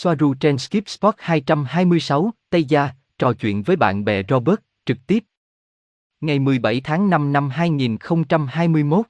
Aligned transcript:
Soaru 0.00 0.34
trên 0.34 0.58
Skip 0.58 0.88
Spot 0.88 1.14
226, 1.18 2.30
Tây 2.50 2.64
Gia, 2.64 2.90
trò 3.18 3.32
chuyện 3.32 3.62
với 3.62 3.76
bạn 3.76 4.04
bè 4.04 4.22
Robert, 4.28 4.58
trực 4.86 5.06
tiếp. 5.06 5.24
Ngày 6.20 6.38
17 6.38 6.80
tháng 6.80 7.10
5 7.10 7.32
năm 7.32 7.50
2021. 7.50 9.06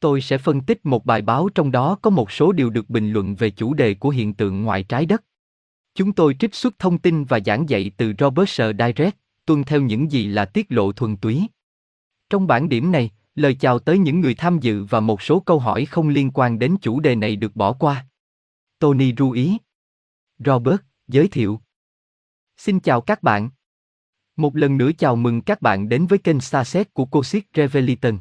Tôi 0.00 0.20
sẽ 0.20 0.38
phân 0.38 0.60
tích 0.60 0.86
một 0.86 1.06
bài 1.06 1.22
báo 1.22 1.48
trong 1.54 1.70
đó 1.70 1.98
có 2.02 2.10
một 2.10 2.30
số 2.32 2.52
điều 2.52 2.70
được 2.70 2.90
bình 2.90 3.10
luận 3.10 3.34
về 3.34 3.50
chủ 3.50 3.74
đề 3.74 3.94
của 3.94 4.08
hiện 4.10 4.34
tượng 4.34 4.62
ngoài 4.62 4.82
trái 4.82 5.06
đất. 5.06 5.24
Chúng 5.94 6.12
tôi 6.12 6.36
trích 6.38 6.54
xuất 6.54 6.78
thông 6.78 6.98
tin 6.98 7.24
và 7.24 7.40
giảng 7.46 7.68
dạy 7.68 7.90
từ 7.96 8.12
Robert 8.18 8.48
S. 8.48 8.60
Direct, 8.78 9.16
tuân 9.46 9.64
theo 9.64 9.80
những 9.80 10.12
gì 10.12 10.26
là 10.26 10.44
tiết 10.44 10.66
lộ 10.68 10.92
thuần 10.92 11.16
túy. 11.16 11.46
Trong 12.30 12.46
bản 12.46 12.68
điểm 12.68 12.92
này, 12.92 13.10
lời 13.34 13.54
chào 13.54 13.78
tới 13.78 13.98
những 13.98 14.20
người 14.20 14.34
tham 14.34 14.58
dự 14.58 14.84
và 14.84 15.00
một 15.00 15.22
số 15.22 15.40
câu 15.40 15.58
hỏi 15.58 15.84
không 15.84 16.08
liên 16.08 16.30
quan 16.34 16.58
đến 16.58 16.76
chủ 16.82 17.00
đề 17.00 17.14
này 17.14 17.36
được 17.36 17.56
bỏ 17.56 17.72
qua. 17.72 18.06
Tony 18.78 19.12
lưu 19.18 19.30
ý. 19.30 19.58
Robert, 20.44 20.80
giới 21.08 21.28
thiệu. 21.28 21.60
Xin 22.56 22.80
chào 22.80 23.00
các 23.00 23.22
bạn. 23.22 23.50
Một 24.36 24.56
lần 24.56 24.78
nữa 24.78 24.90
chào 24.98 25.16
mừng 25.16 25.42
các 25.42 25.62
bạn 25.62 25.88
đến 25.88 26.06
với 26.06 26.18
kênh 26.18 26.40
xa 26.40 26.64
xét 26.64 26.94
của 26.94 27.04
Cosic 27.04 27.46
Reveliton. 27.54 28.18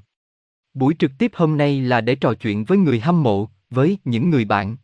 Buổi 0.74 0.96
trực 1.00 1.12
tiếp 1.18 1.32
hôm 1.36 1.58
nay 1.58 1.82
là 1.82 2.02
để 2.02 2.16
trò 2.16 2.34
chuyện 2.34 2.64
với 2.64 2.78
người 2.78 3.00
hâm 3.00 3.24
mộ, 3.24 3.50
với 3.70 3.98
những 4.04 4.30
người 4.30 4.46
bạn. 4.46 4.78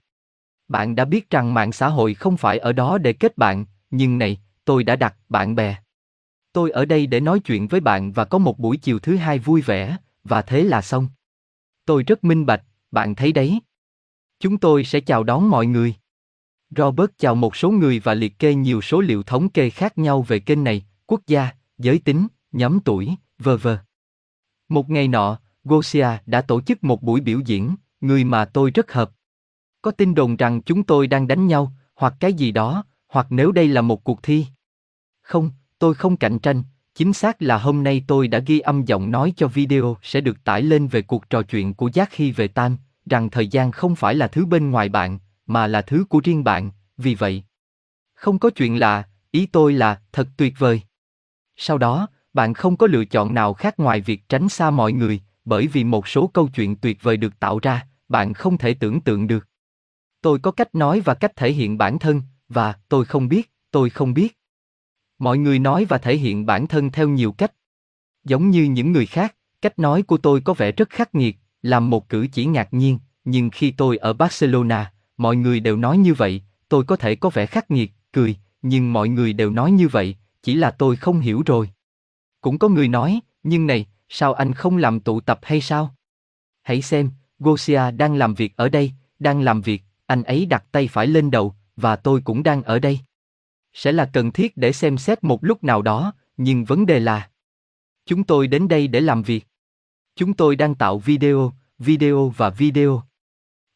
Bạn 0.67 0.95
đã 0.95 1.05
biết 1.05 1.29
rằng 1.29 1.53
mạng 1.53 1.71
xã 1.71 1.87
hội 1.87 2.13
không 2.13 2.37
phải 2.37 2.57
ở 2.57 2.73
đó 2.73 2.97
để 2.97 3.13
kết 3.13 3.37
bạn, 3.37 3.65
nhưng 3.91 4.17
này, 4.17 4.37
tôi 4.65 4.83
đã 4.83 4.95
đặt 4.95 5.15
bạn 5.29 5.55
bè. 5.55 5.77
Tôi 6.53 6.71
ở 6.71 6.85
đây 6.85 7.07
để 7.07 7.19
nói 7.19 7.39
chuyện 7.39 7.67
với 7.67 7.79
bạn 7.79 8.11
và 8.11 8.25
có 8.25 8.37
một 8.37 8.59
buổi 8.59 8.77
chiều 8.77 8.99
thứ 8.99 9.15
hai 9.15 9.39
vui 9.39 9.61
vẻ, 9.61 9.97
và 10.23 10.41
thế 10.41 10.63
là 10.63 10.81
xong. 10.81 11.07
Tôi 11.85 12.03
rất 12.03 12.23
minh 12.23 12.45
bạch, 12.45 12.63
bạn 12.91 13.15
thấy 13.15 13.31
đấy. 13.31 13.59
Chúng 14.39 14.57
tôi 14.57 14.83
sẽ 14.83 14.99
chào 14.99 15.23
đón 15.23 15.49
mọi 15.49 15.65
người. 15.65 15.95
Robert 16.69 17.09
chào 17.17 17.35
một 17.35 17.55
số 17.55 17.71
người 17.71 17.99
và 17.99 18.13
liệt 18.13 18.39
kê 18.39 18.55
nhiều 18.55 18.81
số 18.81 19.01
liệu 19.01 19.23
thống 19.23 19.49
kê 19.49 19.69
khác 19.69 19.97
nhau 19.97 20.21
về 20.21 20.39
kênh 20.39 20.63
này, 20.63 20.85
quốc 21.05 21.21
gia, 21.27 21.49
giới 21.77 21.99
tính, 21.99 22.27
nhóm 22.51 22.79
tuổi, 22.79 23.15
v.v. 23.39 23.67
Một 24.69 24.89
ngày 24.89 25.07
nọ, 25.07 25.39
Gosia 25.63 26.07
đã 26.25 26.41
tổ 26.41 26.61
chức 26.61 26.83
một 26.83 27.03
buổi 27.03 27.21
biểu 27.21 27.39
diễn, 27.45 27.75
người 28.01 28.23
mà 28.23 28.45
tôi 28.45 28.71
rất 28.71 28.91
hợp. 28.91 29.11
Có 29.81 29.91
tin 29.91 30.15
đồn 30.15 30.35
rằng 30.35 30.61
chúng 30.61 30.83
tôi 30.83 31.07
đang 31.07 31.27
đánh 31.27 31.47
nhau, 31.47 31.73
hoặc 31.95 32.13
cái 32.19 32.33
gì 32.33 32.51
đó, 32.51 32.83
hoặc 33.07 33.27
nếu 33.29 33.51
đây 33.51 33.67
là 33.67 33.81
một 33.81 34.03
cuộc 34.03 34.23
thi. 34.23 34.45
Không, 35.21 35.51
tôi 35.79 35.93
không 35.93 36.17
cạnh 36.17 36.39
tranh, 36.39 36.63
chính 36.95 37.13
xác 37.13 37.41
là 37.41 37.57
hôm 37.57 37.83
nay 37.83 38.03
tôi 38.07 38.27
đã 38.27 38.39
ghi 38.39 38.59
âm 38.59 38.85
giọng 38.85 39.11
nói 39.11 39.33
cho 39.37 39.47
video 39.47 39.97
sẽ 40.01 40.21
được 40.21 40.43
tải 40.43 40.61
lên 40.61 40.87
về 40.87 41.01
cuộc 41.01 41.29
trò 41.29 41.41
chuyện 41.41 41.73
của 41.73 41.89
Giác 41.93 42.13
Hy 42.13 42.31
về 42.31 42.47
Tan, 42.47 42.77
rằng 43.05 43.29
thời 43.29 43.47
gian 43.47 43.71
không 43.71 43.95
phải 43.95 44.15
là 44.15 44.27
thứ 44.27 44.45
bên 44.45 44.71
ngoài 44.71 44.89
bạn, 44.89 45.19
mà 45.47 45.67
là 45.67 45.81
thứ 45.81 46.05
của 46.09 46.21
riêng 46.23 46.43
bạn, 46.43 46.71
vì 46.97 47.15
vậy. 47.15 47.43
Không 48.13 48.39
có 48.39 48.49
chuyện 48.49 48.79
lạ, 48.79 49.03
ý 49.31 49.45
tôi 49.45 49.73
là 49.73 50.01
thật 50.11 50.27
tuyệt 50.37 50.53
vời. 50.57 50.81
Sau 51.55 51.77
đó, 51.77 52.07
bạn 52.33 52.53
không 52.53 52.77
có 52.77 52.87
lựa 52.87 53.05
chọn 53.05 53.33
nào 53.33 53.53
khác 53.53 53.79
ngoài 53.79 54.01
việc 54.01 54.29
tránh 54.29 54.49
xa 54.49 54.69
mọi 54.69 54.93
người, 54.93 55.21
bởi 55.45 55.67
vì 55.67 55.83
một 55.83 56.07
số 56.07 56.27
câu 56.27 56.47
chuyện 56.47 56.75
tuyệt 56.75 57.03
vời 57.03 57.17
được 57.17 57.39
tạo 57.39 57.59
ra, 57.59 57.87
bạn 58.09 58.33
không 58.33 58.57
thể 58.57 58.73
tưởng 58.73 59.01
tượng 59.01 59.27
được. 59.27 59.47
Tôi 60.21 60.39
có 60.39 60.51
cách 60.51 60.75
nói 60.75 60.99
và 60.99 61.13
cách 61.13 61.35
thể 61.35 61.51
hiện 61.51 61.77
bản 61.77 61.99
thân, 61.99 62.21
và 62.49 62.73
tôi 62.89 63.05
không 63.05 63.27
biết, 63.27 63.51
tôi 63.71 63.89
không 63.89 64.13
biết. 64.13 64.37
Mọi 65.19 65.37
người 65.37 65.59
nói 65.59 65.85
và 65.85 65.97
thể 65.97 66.17
hiện 66.17 66.45
bản 66.45 66.67
thân 66.67 66.91
theo 66.91 67.09
nhiều 67.09 67.31
cách. 67.31 67.53
Giống 68.23 68.49
như 68.49 68.63
những 68.63 68.91
người 68.91 69.05
khác, 69.05 69.35
cách 69.61 69.79
nói 69.79 70.03
của 70.03 70.17
tôi 70.17 70.41
có 70.41 70.53
vẻ 70.53 70.71
rất 70.71 70.89
khắc 70.89 71.15
nghiệt, 71.15 71.37
làm 71.61 71.89
một 71.89 72.09
cử 72.09 72.27
chỉ 72.31 72.45
ngạc 72.45 72.73
nhiên, 72.73 72.99
nhưng 73.25 73.49
khi 73.49 73.71
tôi 73.71 73.97
ở 73.97 74.13
Barcelona, 74.13 74.93
mọi 75.17 75.35
người 75.35 75.59
đều 75.59 75.77
nói 75.77 75.97
như 75.97 76.13
vậy, 76.13 76.41
tôi 76.69 76.83
có 76.83 76.95
thể 76.95 77.15
có 77.15 77.29
vẻ 77.29 77.45
khắc 77.45 77.71
nghiệt, 77.71 77.91
cười, 78.11 78.37
nhưng 78.61 78.93
mọi 78.93 79.09
người 79.09 79.33
đều 79.33 79.51
nói 79.51 79.71
như 79.71 79.87
vậy, 79.87 80.15
chỉ 80.43 80.53
là 80.53 80.71
tôi 80.71 80.95
không 80.95 81.19
hiểu 81.19 81.43
rồi. 81.45 81.69
Cũng 82.41 82.59
có 82.59 82.69
người 82.69 82.87
nói, 82.87 83.19
nhưng 83.43 83.67
này, 83.67 83.85
sao 84.09 84.33
anh 84.33 84.53
không 84.53 84.77
làm 84.77 84.99
tụ 84.99 85.21
tập 85.21 85.39
hay 85.41 85.61
sao? 85.61 85.95
Hãy 86.63 86.81
xem, 86.81 87.11
Gosia 87.39 87.91
đang 87.91 88.15
làm 88.15 88.33
việc 88.33 88.53
ở 88.55 88.69
đây, 88.69 88.91
đang 89.19 89.41
làm 89.41 89.61
việc, 89.61 89.83
anh 90.05 90.23
ấy 90.23 90.45
đặt 90.45 90.65
tay 90.71 90.87
phải 90.87 91.07
lên 91.07 91.31
đầu, 91.31 91.55
và 91.75 91.95
tôi 91.95 92.21
cũng 92.21 92.43
đang 92.43 92.63
ở 92.63 92.79
đây. 92.79 92.99
Sẽ 93.73 93.91
là 93.91 94.09
cần 94.13 94.31
thiết 94.31 94.57
để 94.57 94.71
xem 94.71 94.97
xét 94.97 95.23
một 95.23 95.43
lúc 95.43 95.63
nào 95.63 95.81
đó, 95.81 96.13
nhưng 96.37 96.65
vấn 96.65 96.85
đề 96.85 96.99
là 96.99 97.29
chúng 98.05 98.23
tôi 98.23 98.47
đến 98.47 98.67
đây 98.67 98.87
để 98.87 99.01
làm 99.01 99.23
việc. 99.23 99.47
Chúng 100.15 100.33
tôi 100.33 100.55
đang 100.55 100.75
tạo 100.75 100.99
video, 100.99 101.53
video 101.79 102.29
và 102.29 102.49
video. 102.49 103.03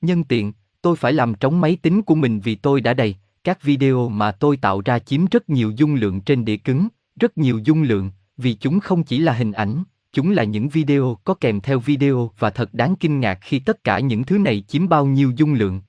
Nhân 0.02 0.24
tiện, 0.24 0.54
tôi 0.82 0.96
phải 0.96 1.14
làm 1.14 1.34
trống 1.34 1.62
máy 1.62 1.78
tính 1.82 2.02
của 2.02 2.16
mình 2.16 2.40
vì 2.40 2.56
tôi 2.56 2.82
đã 2.82 2.94
đầy, 2.94 3.16
các 3.44 3.64
video 3.64 4.10
mà 4.10 4.32
tôi 4.32 4.58
tạo 4.58 4.82
ra 4.86 5.00
chiếm 5.00 5.26
rất 5.26 5.50
nhiều 5.50 5.72
dung 5.72 5.96
lượng 5.96 6.22
trên 6.22 6.46
đĩa 6.46 6.58
cứng, 6.58 6.88
rất 7.20 7.38
nhiều 7.38 7.60
dung 7.64 7.84
lượng, 7.84 8.12
vì 8.38 8.54
chúng 8.54 8.80
không 8.80 9.04
chỉ 9.04 9.18
là 9.18 9.34
hình 9.34 9.52
ảnh, 9.52 9.84
chúng 10.12 10.32
là 10.32 10.44
những 10.44 10.70
video 10.70 11.18
có 11.24 11.34
kèm 11.34 11.62
theo 11.62 11.80
video 11.80 12.32
và 12.40 12.50
thật 12.50 12.74
đáng 12.74 12.96
kinh 12.96 13.20
ngạc 13.20 13.40
khi 13.42 13.60
tất 13.60 13.84
cả 13.84 14.00
những 14.00 14.24
thứ 14.24 14.38
này 14.38 14.64
chiếm 14.68 14.90
bao 14.90 15.06
nhiêu 15.06 15.32
dung 15.38 15.54
lượng. 15.54 15.82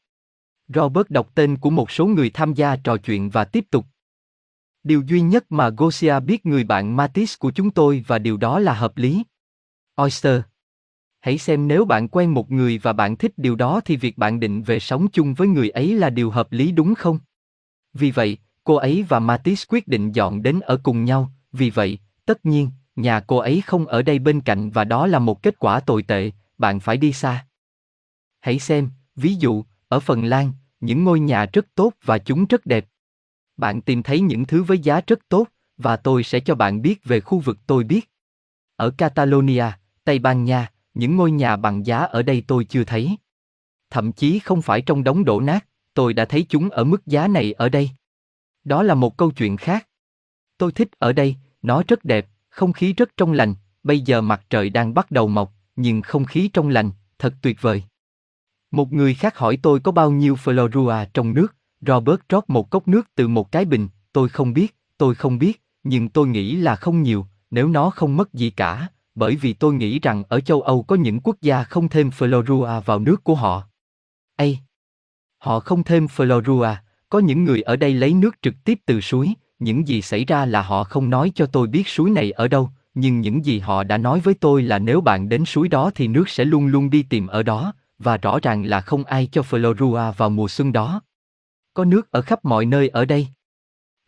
Robert 0.68 1.10
đọc 1.10 1.30
tên 1.34 1.56
của 1.56 1.70
một 1.70 1.90
số 1.90 2.06
người 2.06 2.30
tham 2.30 2.54
gia 2.54 2.76
trò 2.76 2.96
chuyện 2.96 3.30
và 3.30 3.44
tiếp 3.44 3.64
tục. 3.70 3.86
Điều 4.84 5.02
duy 5.02 5.20
nhất 5.20 5.52
mà 5.52 5.68
Gosia 5.68 6.20
biết 6.20 6.46
người 6.46 6.64
bạn 6.64 6.96
Matisse 6.96 7.36
của 7.38 7.50
chúng 7.50 7.70
tôi 7.70 8.04
và 8.06 8.18
điều 8.18 8.36
đó 8.36 8.58
là 8.58 8.74
hợp 8.74 8.96
lý. 8.96 9.22
Oyster. 9.96 10.40
Hãy 11.22 11.38
xem 11.38 11.68
nếu 11.68 11.84
bạn 11.84 12.08
quen 12.08 12.34
một 12.34 12.50
người 12.50 12.78
và 12.78 12.92
bạn 12.92 13.16
thích 13.16 13.32
điều 13.36 13.56
đó 13.56 13.80
thì 13.84 13.96
việc 13.96 14.18
bạn 14.18 14.40
định 14.40 14.62
về 14.62 14.78
sống 14.78 15.08
chung 15.08 15.34
với 15.34 15.48
người 15.48 15.70
ấy 15.70 15.94
là 15.94 16.10
điều 16.10 16.30
hợp 16.30 16.52
lý 16.52 16.72
đúng 16.72 16.94
không? 16.94 17.18
Vì 17.94 18.10
vậy, 18.10 18.38
cô 18.64 18.74
ấy 18.74 19.04
và 19.08 19.18
Matisse 19.18 19.66
quyết 19.68 19.88
định 19.88 20.12
dọn 20.12 20.42
đến 20.42 20.60
ở 20.60 20.80
cùng 20.82 21.04
nhau, 21.04 21.32
vì 21.52 21.70
vậy, 21.70 21.98
tất 22.24 22.46
nhiên, 22.46 22.70
nhà 22.96 23.20
cô 23.20 23.36
ấy 23.36 23.62
không 23.66 23.86
ở 23.86 24.02
đây 24.02 24.18
bên 24.18 24.40
cạnh 24.40 24.70
và 24.70 24.84
đó 24.84 25.06
là 25.06 25.18
một 25.18 25.42
kết 25.42 25.58
quả 25.58 25.80
tồi 25.80 26.02
tệ, 26.02 26.30
bạn 26.58 26.80
phải 26.80 26.96
đi 26.96 27.12
xa. 27.12 27.46
Hãy 28.40 28.58
xem, 28.58 28.90
ví 29.16 29.34
dụ, 29.34 29.64
ở 29.88 30.00
Phần 30.00 30.24
Lan, 30.24 30.52
những 30.80 31.04
ngôi 31.04 31.20
nhà 31.20 31.46
rất 31.52 31.66
tốt 31.74 31.92
và 32.04 32.18
chúng 32.18 32.46
rất 32.46 32.66
đẹp. 32.66 32.86
Bạn 33.56 33.80
tìm 33.80 34.02
thấy 34.02 34.20
những 34.20 34.44
thứ 34.44 34.62
với 34.62 34.78
giá 34.78 35.00
rất 35.06 35.18
tốt, 35.28 35.46
và 35.76 35.96
tôi 35.96 36.22
sẽ 36.22 36.40
cho 36.40 36.54
bạn 36.54 36.82
biết 36.82 37.04
về 37.04 37.20
khu 37.20 37.38
vực 37.38 37.58
tôi 37.66 37.84
biết. 37.84 38.10
Ở 38.76 38.90
Catalonia, 38.90 39.66
Tây 40.04 40.18
Ban 40.18 40.44
Nha, 40.44 40.71
những 40.94 41.16
ngôi 41.16 41.30
nhà 41.30 41.56
bằng 41.56 41.86
giá 41.86 41.98
ở 41.98 42.22
đây 42.22 42.44
tôi 42.46 42.64
chưa 42.64 42.84
thấy. 42.84 43.16
Thậm 43.90 44.12
chí 44.12 44.38
không 44.38 44.62
phải 44.62 44.82
trong 44.82 45.04
đống 45.04 45.24
đổ 45.24 45.40
nát, 45.40 45.66
tôi 45.94 46.14
đã 46.14 46.24
thấy 46.24 46.46
chúng 46.48 46.70
ở 46.70 46.84
mức 46.84 47.06
giá 47.06 47.28
này 47.28 47.52
ở 47.52 47.68
đây. 47.68 47.90
Đó 48.64 48.82
là 48.82 48.94
một 48.94 49.16
câu 49.16 49.30
chuyện 49.30 49.56
khác. 49.56 49.88
Tôi 50.58 50.72
thích 50.72 50.88
ở 50.98 51.12
đây, 51.12 51.36
nó 51.62 51.82
rất 51.88 52.04
đẹp, 52.04 52.28
không 52.48 52.72
khí 52.72 52.92
rất 52.92 53.16
trong 53.16 53.32
lành, 53.32 53.54
bây 53.82 54.00
giờ 54.00 54.20
mặt 54.20 54.42
trời 54.50 54.70
đang 54.70 54.94
bắt 54.94 55.10
đầu 55.10 55.28
mọc, 55.28 55.52
nhưng 55.76 56.02
không 56.02 56.24
khí 56.24 56.50
trong 56.52 56.68
lành, 56.68 56.90
thật 57.18 57.34
tuyệt 57.42 57.56
vời. 57.60 57.82
Một 58.70 58.92
người 58.92 59.14
khác 59.14 59.38
hỏi 59.38 59.58
tôi 59.62 59.80
có 59.80 59.92
bao 59.92 60.10
nhiêu 60.10 60.34
Florua 60.34 61.06
trong 61.14 61.34
nước, 61.34 61.54
Robert 61.80 62.20
rót 62.28 62.50
một 62.50 62.70
cốc 62.70 62.88
nước 62.88 63.08
từ 63.14 63.28
một 63.28 63.52
cái 63.52 63.64
bình, 63.64 63.88
tôi 64.12 64.28
không 64.28 64.52
biết, 64.52 64.76
tôi 64.98 65.14
không 65.14 65.38
biết, 65.38 65.62
nhưng 65.82 66.08
tôi 66.08 66.28
nghĩ 66.28 66.56
là 66.56 66.76
không 66.76 67.02
nhiều, 67.02 67.26
nếu 67.50 67.68
nó 67.68 67.90
không 67.90 68.16
mất 68.16 68.34
gì 68.34 68.50
cả, 68.50 68.88
bởi 69.14 69.36
vì 69.36 69.52
tôi 69.52 69.74
nghĩ 69.74 69.98
rằng 69.98 70.22
ở 70.28 70.40
châu 70.40 70.60
Âu 70.60 70.82
có 70.82 70.96
những 70.96 71.20
quốc 71.20 71.36
gia 71.40 71.64
không 71.64 71.88
thêm 71.88 72.08
Florua 72.18 72.80
vào 72.80 72.98
nước 72.98 73.24
của 73.24 73.34
họ. 73.34 73.62
Ây! 74.36 74.58
Họ 75.38 75.60
không 75.60 75.84
thêm 75.84 76.06
Florua, 76.06 76.74
có 77.08 77.18
những 77.18 77.44
người 77.44 77.62
ở 77.62 77.76
đây 77.76 77.94
lấy 77.94 78.14
nước 78.14 78.42
trực 78.42 78.54
tiếp 78.64 78.78
từ 78.86 79.00
suối, 79.00 79.34
những 79.58 79.88
gì 79.88 80.02
xảy 80.02 80.24
ra 80.24 80.46
là 80.46 80.62
họ 80.62 80.84
không 80.84 81.10
nói 81.10 81.32
cho 81.34 81.46
tôi 81.46 81.66
biết 81.66 81.88
suối 81.88 82.10
này 82.10 82.30
ở 82.30 82.48
đâu, 82.48 82.70
nhưng 82.94 83.20
những 83.20 83.44
gì 83.44 83.58
họ 83.58 83.84
đã 83.84 83.98
nói 83.98 84.20
với 84.20 84.34
tôi 84.34 84.62
là 84.62 84.78
nếu 84.78 85.00
bạn 85.00 85.28
đến 85.28 85.44
suối 85.44 85.68
đó 85.68 85.90
thì 85.94 86.08
nước 86.08 86.28
sẽ 86.28 86.44
luôn 86.44 86.66
luôn 86.66 86.90
đi 86.90 87.02
tìm 87.02 87.26
ở 87.26 87.42
đó, 87.42 87.72
và 87.98 88.16
rõ 88.16 88.38
ràng 88.42 88.64
là 88.64 88.80
không 88.80 89.04
ai 89.04 89.28
cho 89.32 89.42
Florua 89.42 90.12
vào 90.12 90.30
mùa 90.30 90.48
xuân 90.48 90.72
đó. 90.72 91.02
Có 91.74 91.84
nước 91.84 92.10
ở 92.10 92.22
khắp 92.22 92.44
mọi 92.44 92.66
nơi 92.66 92.88
ở 92.88 93.04
đây. 93.04 93.28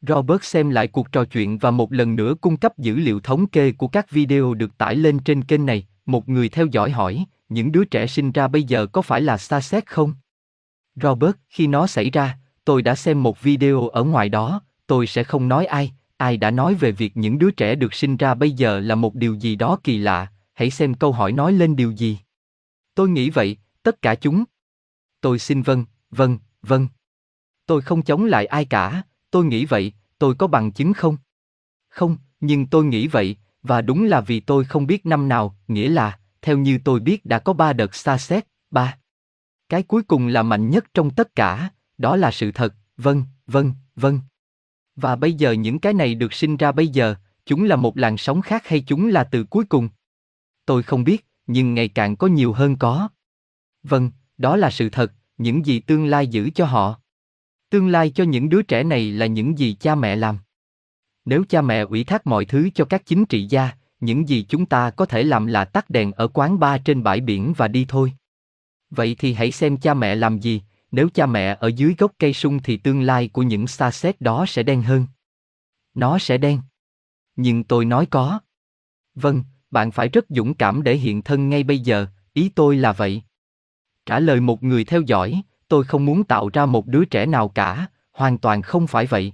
Robert 0.09 0.43
xem 0.43 0.71
lại 0.71 0.89
cuộc 0.89 1.13
trò 1.13 1.25
chuyện 1.25 1.59
và 1.59 1.71
một 1.71 1.93
lần 1.93 2.17
nữa 2.17 2.35
cung 2.41 2.57
cấp 2.57 2.79
dữ 2.79 2.97
liệu 2.97 3.21
thống 3.21 3.47
kê 3.47 3.73
của 3.73 3.89
các 3.89 4.11
video 4.11 4.55
được 4.55 4.79
tải 4.79 4.97
lên 4.97 5.19
trên 5.19 5.45
kênh 5.45 5.67
này. 5.67 5.87
Một 6.07 6.29
người 6.29 6.49
theo 6.49 6.67
dõi 6.67 6.91
hỏi, 6.91 7.25
những 7.49 7.73
đứa 7.73 7.85
trẻ 7.85 8.07
sinh 8.07 8.33
ra 8.33 8.49
bây 8.49 8.63
giờ 8.63 8.87
có 8.87 9.03
phải 9.03 9.21
là 9.21 9.39
xa 9.39 9.61
xét 9.61 9.87
không? 9.87 10.15
Robert, 11.03 11.37
khi 11.49 11.67
nó 11.67 11.87
xảy 11.87 12.11
ra, 12.11 12.39
tôi 12.65 12.83
đã 12.83 12.95
xem 12.95 13.23
một 13.23 13.43
video 13.43 13.89
ở 13.89 14.05
ngoài 14.05 14.29
đó, 14.29 14.61
tôi 14.87 15.07
sẽ 15.07 15.25
không 15.25 15.49
nói 15.49 15.67
ai, 15.67 15.93
ai 16.17 16.37
đã 16.37 16.51
nói 16.51 16.75
về 16.75 16.93
việc 16.93 17.17
những 17.17 17.39
đứa 17.39 17.51
trẻ 17.51 17.75
được 17.75 17.95
sinh 17.95 18.17
ra 18.17 18.35
bây 18.35 18.51
giờ 18.51 18.81
là 18.81 18.95
một 18.95 19.15
điều 19.15 19.35
gì 19.35 19.57
đó 19.57 19.79
kỳ 19.85 19.99
lạ, 19.99 20.27
hãy 20.53 20.71
xem 20.71 20.95
câu 20.95 21.13
hỏi 21.13 21.33
nói 21.33 21.53
lên 21.53 21.77
điều 21.77 21.91
gì. 21.91 22.19
Tôi 22.95 23.09
nghĩ 23.09 23.31
vậy, 23.31 23.57
tất 23.83 24.03
cả 24.03 24.15
chúng. 24.15 24.45
Tôi 25.21 25.39
xin 25.39 25.63
vâng, 25.63 25.85
vâng, 26.11 26.39
vâng. 26.63 26.89
Tôi 27.67 27.83
không 27.83 28.03
chống 28.03 28.25
lại 28.25 28.47
ai 28.47 28.65
cả, 28.65 29.03
tôi 29.35 29.45
nghĩ 29.45 29.65
vậy, 29.65 29.93
tôi 30.19 30.35
có 30.35 30.47
bằng 30.47 30.73
chứng 30.73 30.93
không? 30.93 31.17
Không, 31.89 32.17
nhưng 32.41 32.67
tôi 32.67 32.85
nghĩ 32.85 33.07
vậy, 33.07 33.37
và 33.63 33.81
đúng 33.81 34.05
là 34.05 34.21
vì 34.21 34.41
tôi 34.41 34.65
không 34.65 34.87
biết 34.87 35.07
năm 35.07 35.29
nào, 35.29 35.57
nghĩa 35.69 35.89
là, 35.89 36.19
theo 36.43 36.59
như 36.59 36.79
tôi 36.85 37.01
biết 37.01 37.25
đã 37.25 37.39
có 37.39 37.53
ba 37.53 37.73
đợt 37.73 37.95
xa 37.95 38.19
xét, 38.19 38.47
ba. 38.71 38.99
Cái 39.69 39.83
cuối 39.83 40.03
cùng 40.03 40.27
là 40.27 40.43
mạnh 40.43 40.71
nhất 40.71 40.85
trong 40.95 41.11
tất 41.11 41.35
cả, 41.35 41.71
đó 41.99 42.17
là 42.17 42.31
sự 42.31 42.53
thật, 42.53 42.75
vâng, 42.97 43.25
vâng, 43.47 43.73
vâng. 43.97 44.21
Và 44.97 45.17
bây 45.17 45.33
giờ 45.33 45.53
những 45.53 45.79
cái 45.79 45.95
này 45.95 46.15
được 46.15 46.33
sinh 46.33 46.57
ra 46.57 46.73
bây 46.73 46.89
giờ, 46.89 47.15
chúng 47.47 47.65
là 47.65 47.77
một 47.77 47.99
làn 47.99 48.17
sóng 48.17 48.43
khác 48.43 48.67
hay 48.67 48.81
chúng 48.87 49.09
là 49.09 49.25
từ 49.25 49.45
cuối 49.45 49.65
cùng? 49.65 49.89
Tôi 50.67 50.83
không 50.83 51.05
biết, 51.05 51.27
nhưng 51.47 51.75
ngày 51.75 51.89
càng 51.89 52.17
có 52.17 52.27
nhiều 52.27 52.53
hơn 52.53 52.77
có. 52.77 53.09
Vâng, 53.83 54.11
đó 54.39 54.57
là 54.57 54.71
sự 54.71 54.89
thật, 54.89 55.13
những 55.39 55.67
gì 55.67 55.81
tương 55.81 56.07
lai 56.07 56.27
giữ 56.27 56.51
cho 56.55 56.67
họ. 56.67 57.01
Tương 57.75 57.89
lai 57.89 58.11
cho 58.11 58.25
những 58.25 58.49
đứa 58.49 58.63
trẻ 58.63 58.85
này 58.85 59.11
là 59.11 59.27
những 59.27 59.59
gì 59.59 59.77
cha 59.81 59.95
mẹ 59.95 60.17
làm. 60.17 60.39
Nếu 61.25 61.45
cha 61.49 61.63
mẹ 61.63 61.81
ủy 61.81 62.05
thác 62.05 62.27
mọi 62.27 62.45
thứ 62.45 62.69
cho 62.75 62.85
các 62.85 63.07
chính 63.07 63.25
trị 63.25 63.47
gia, 63.47 63.71
những 64.01 64.29
gì 64.29 64.47
chúng 64.49 64.67
ta 64.67 64.91
có 64.91 65.07
thể 65.07 65.23
làm 65.23 65.47
là 65.47 65.65
tắt 65.65 65.91
đèn 65.91 66.13
ở 66.13 66.29
quán 66.29 66.59
bar 66.59 66.81
trên 66.85 67.03
bãi 67.03 67.21
biển 67.21 67.53
và 67.57 67.69
đi 67.69 67.85
thôi. 67.89 68.13
Vậy 68.91 69.17
thì 69.19 69.33
hãy 69.33 69.51
xem 69.51 69.77
cha 69.77 69.95
mẹ 69.95 70.15
làm 70.15 70.39
gì, 70.39 70.63
nếu 70.91 71.09
cha 71.15 71.27
mẹ 71.27 71.57
ở 71.61 71.69
dưới 71.69 71.95
gốc 71.99 72.13
cây 72.19 72.33
sung 72.33 72.63
thì 72.63 72.77
tương 72.77 73.03
lai 73.03 73.29
của 73.29 73.43
những 73.43 73.67
xa 73.67 73.91
xét 73.91 74.21
đó 74.21 74.45
sẽ 74.49 74.63
đen 74.63 74.83
hơn. 74.83 75.07
Nó 75.95 76.19
sẽ 76.19 76.39
đen. 76.39 76.61
Nhưng 77.37 77.65
tôi 77.65 77.85
nói 77.85 78.07
có. 78.07 78.41
Vâng, 79.15 79.43
bạn 79.71 79.91
phải 79.91 80.09
rất 80.09 80.25
dũng 80.29 80.55
cảm 80.55 80.83
để 80.83 80.97
hiện 80.97 81.23
thân 81.23 81.49
ngay 81.49 81.63
bây 81.63 81.79
giờ, 81.79 82.07
ý 82.33 82.49
tôi 82.55 82.77
là 82.77 82.93
vậy. 82.93 83.23
Trả 84.07 84.21
lời 84.21 84.41
một 84.41 84.63
người 84.63 84.85
theo 84.85 85.01
dõi, 85.01 85.43
tôi 85.75 85.85
không 85.85 86.05
muốn 86.05 86.25
tạo 86.25 86.51
ra 86.53 86.67
một 86.67 86.87
đứa 86.87 87.05
trẻ 87.05 87.27
nào 87.27 87.49
cả, 87.49 87.87
hoàn 88.13 88.39
toàn 88.39 88.63
không 88.63 88.87
phải 88.87 89.07
vậy. 89.07 89.33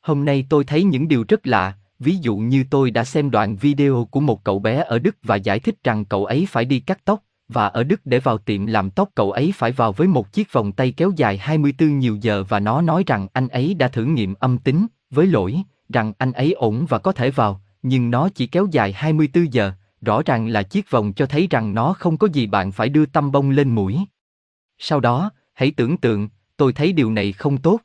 Hôm 0.00 0.24
nay 0.24 0.46
tôi 0.48 0.64
thấy 0.64 0.84
những 0.84 1.08
điều 1.08 1.24
rất 1.28 1.46
lạ, 1.46 1.74
ví 1.98 2.16
dụ 2.16 2.36
như 2.36 2.64
tôi 2.70 2.90
đã 2.90 3.04
xem 3.04 3.30
đoạn 3.30 3.56
video 3.56 4.08
của 4.10 4.20
một 4.20 4.44
cậu 4.44 4.58
bé 4.58 4.84
ở 4.86 4.98
Đức 4.98 5.16
và 5.22 5.36
giải 5.36 5.58
thích 5.58 5.74
rằng 5.84 6.04
cậu 6.04 6.24
ấy 6.24 6.46
phải 6.50 6.64
đi 6.64 6.80
cắt 6.80 7.04
tóc, 7.04 7.22
và 7.48 7.66
ở 7.66 7.84
Đức 7.84 8.00
để 8.04 8.18
vào 8.20 8.38
tiệm 8.38 8.66
làm 8.66 8.90
tóc 8.90 9.08
cậu 9.14 9.32
ấy 9.32 9.52
phải 9.56 9.72
vào 9.72 9.92
với 9.92 10.08
một 10.08 10.32
chiếc 10.32 10.52
vòng 10.52 10.72
tay 10.72 10.92
kéo 10.92 11.12
dài 11.16 11.38
24 11.38 11.98
nhiều 11.98 12.16
giờ 12.16 12.44
và 12.48 12.60
nó 12.60 12.82
nói 12.82 13.04
rằng 13.06 13.26
anh 13.32 13.48
ấy 13.48 13.74
đã 13.74 13.88
thử 13.88 14.04
nghiệm 14.04 14.34
âm 14.34 14.58
tính, 14.58 14.86
với 15.10 15.26
lỗi, 15.26 15.62
rằng 15.88 16.12
anh 16.18 16.32
ấy 16.32 16.52
ổn 16.52 16.86
và 16.88 16.98
có 16.98 17.12
thể 17.12 17.30
vào, 17.30 17.60
nhưng 17.82 18.10
nó 18.10 18.28
chỉ 18.34 18.46
kéo 18.46 18.66
dài 18.70 18.92
24 18.92 19.52
giờ, 19.52 19.72
rõ 20.00 20.22
ràng 20.26 20.48
là 20.48 20.62
chiếc 20.62 20.90
vòng 20.90 21.12
cho 21.12 21.26
thấy 21.26 21.46
rằng 21.50 21.74
nó 21.74 21.92
không 21.92 22.16
có 22.16 22.28
gì 22.32 22.46
bạn 22.46 22.72
phải 22.72 22.88
đưa 22.88 23.06
tăm 23.06 23.32
bông 23.32 23.50
lên 23.50 23.74
mũi. 23.74 23.98
Sau 24.82 25.00
đó, 25.00 25.30
hãy 25.60 25.70
tưởng 25.70 25.96
tượng, 25.96 26.28
tôi 26.56 26.72
thấy 26.72 26.92
điều 26.92 27.12
này 27.12 27.32
không 27.32 27.58
tốt. 27.58 27.80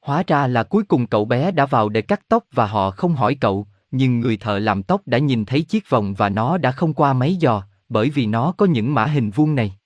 Hóa 0.00 0.22
ra 0.26 0.46
là 0.46 0.62
cuối 0.62 0.84
cùng 0.84 1.06
cậu 1.06 1.24
bé 1.24 1.50
đã 1.50 1.66
vào 1.66 1.88
để 1.88 2.02
cắt 2.02 2.20
tóc 2.28 2.44
và 2.52 2.66
họ 2.66 2.90
không 2.90 3.14
hỏi 3.14 3.36
cậu, 3.40 3.66
nhưng 3.90 4.20
người 4.20 4.36
thợ 4.36 4.58
làm 4.58 4.82
tóc 4.82 5.02
đã 5.06 5.18
nhìn 5.18 5.44
thấy 5.44 5.62
chiếc 5.62 5.90
vòng 5.90 6.14
và 6.14 6.28
nó 6.28 6.58
đã 6.58 6.72
không 6.72 6.94
qua 6.94 7.12
mấy 7.12 7.38
giò, 7.40 7.62
bởi 7.88 8.10
vì 8.10 8.26
nó 8.26 8.52
có 8.52 8.66
những 8.66 8.94
mã 8.94 9.04
hình 9.04 9.30
vuông 9.30 9.54
này. 9.54 9.76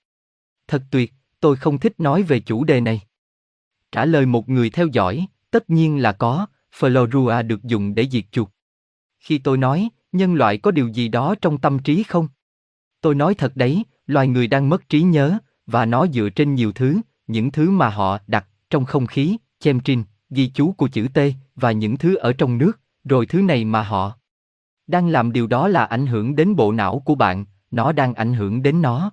Thật 0.67 0.83
tuyệt, 0.91 1.13
tôi 1.39 1.55
không 1.55 1.79
thích 1.79 1.99
nói 1.99 2.23
về 2.23 2.39
chủ 2.39 2.63
đề 2.63 2.81
này. 2.81 3.01
Trả 3.91 4.05
lời 4.05 4.25
một 4.25 4.49
người 4.49 4.69
theo 4.69 4.87
dõi, 4.87 5.25
tất 5.51 5.69
nhiên 5.69 6.01
là 6.01 6.11
có, 6.11 6.45
Florua 6.79 7.47
được 7.47 7.63
dùng 7.63 7.95
để 7.95 8.07
diệt 8.11 8.25
chuột. 8.31 8.49
Khi 9.19 9.37
tôi 9.37 9.57
nói, 9.57 9.89
nhân 10.11 10.33
loại 10.33 10.57
có 10.57 10.71
điều 10.71 10.87
gì 10.87 11.07
đó 11.07 11.35
trong 11.41 11.57
tâm 11.57 11.79
trí 11.79 12.03
không? 12.03 12.27
Tôi 13.01 13.15
nói 13.15 13.35
thật 13.35 13.55
đấy, 13.55 13.83
loài 14.07 14.27
người 14.27 14.47
đang 14.47 14.69
mất 14.69 14.89
trí 14.89 15.01
nhớ, 15.01 15.37
và 15.65 15.85
nó 15.85 16.07
dựa 16.07 16.29
trên 16.29 16.55
nhiều 16.55 16.71
thứ, 16.71 17.01
những 17.31 17.51
thứ 17.51 17.71
mà 17.71 17.89
họ 17.89 18.17
đặt 18.27 18.47
trong 18.69 18.85
không 18.85 19.07
khí, 19.07 19.37
chemtrin, 19.59 20.03
ghi 20.29 20.51
chú 20.53 20.71
của 20.71 20.87
chữ 20.87 21.07
T, 21.13 21.19
và 21.55 21.71
những 21.71 21.97
thứ 21.97 22.15
ở 22.15 22.33
trong 22.33 22.57
nước, 22.57 22.79
rồi 23.03 23.25
thứ 23.25 23.41
này 23.41 23.65
mà 23.65 23.83
họ 23.83 24.17
đang 24.87 25.07
làm 25.07 25.31
điều 25.31 25.47
đó 25.47 25.67
là 25.67 25.85
ảnh 25.85 26.07
hưởng 26.07 26.35
đến 26.35 26.55
bộ 26.55 26.71
não 26.71 27.01
của 27.05 27.15
bạn, 27.15 27.45
nó 27.71 27.91
đang 27.91 28.13
ảnh 28.13 28.33
hưởng 28.33 28.63
đến 28.63 28.81
nó. 28.81 29.11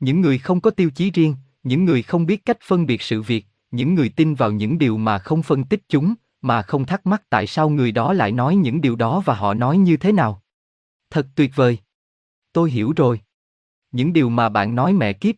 Những 0.00 0.20
người 0.20 0.38
không 0.38 0.60
có 0.60 0.70
tiêu 0.70 0.90
chí 0.90 1.10
riêng, 1.10 1.34
những 1.62 1.84
người 1.84 2.02
không 2.02 2.26
biết 2.26 2.44
cách 2.44 2.58
phân 2.66 2.86
biệt 2.86 3.02
sự 3.02 3.22
việc, 3.22 3.46
những 3.70 3.94
người 3.94 4.08
tin 4.08 4.34
vào 4.34 4.50
những 4.50 4.78
điều 4.78 4.96
mà 4.96 5.18
không 5.18 5.42
phân 5.42 5.64
tích 5.64 5.82
chúng, 5.88 6.14
mà 6.42 6.62
không 6.62 6.86
thắc 6.86 7.06
mắc 7.06 7.22
tại 7.30 7.46
sao 7.46 7.68
người 7.68 7.92
đó 7.92 8.12
lại 8.12 8.32
nói 8.32 8.56
những 8.56 8.80
điều 8.80 8.96
đó 8.96 9.22
và 9.24 9.34
họ 9.34 9.54
nói 9.54 9.78
như 9.78 9.96
thế 9.96 10.12
nào. 10.12 10.42
Thật 11.10 11.26
tuyệt 11.34 11.50
vời. 11.54 11.78
Tôi 12.52 12.70
hiểu 12.70 12.92
rồi. 12.96 13.20
Những 13.92 14.12
điều 14.12 14.28
mà 14.28 14.48
bạn 14.48 14.74
nói 14.74 14.92
mẹ 14.92 15.12
kiếp. 15.12 15.34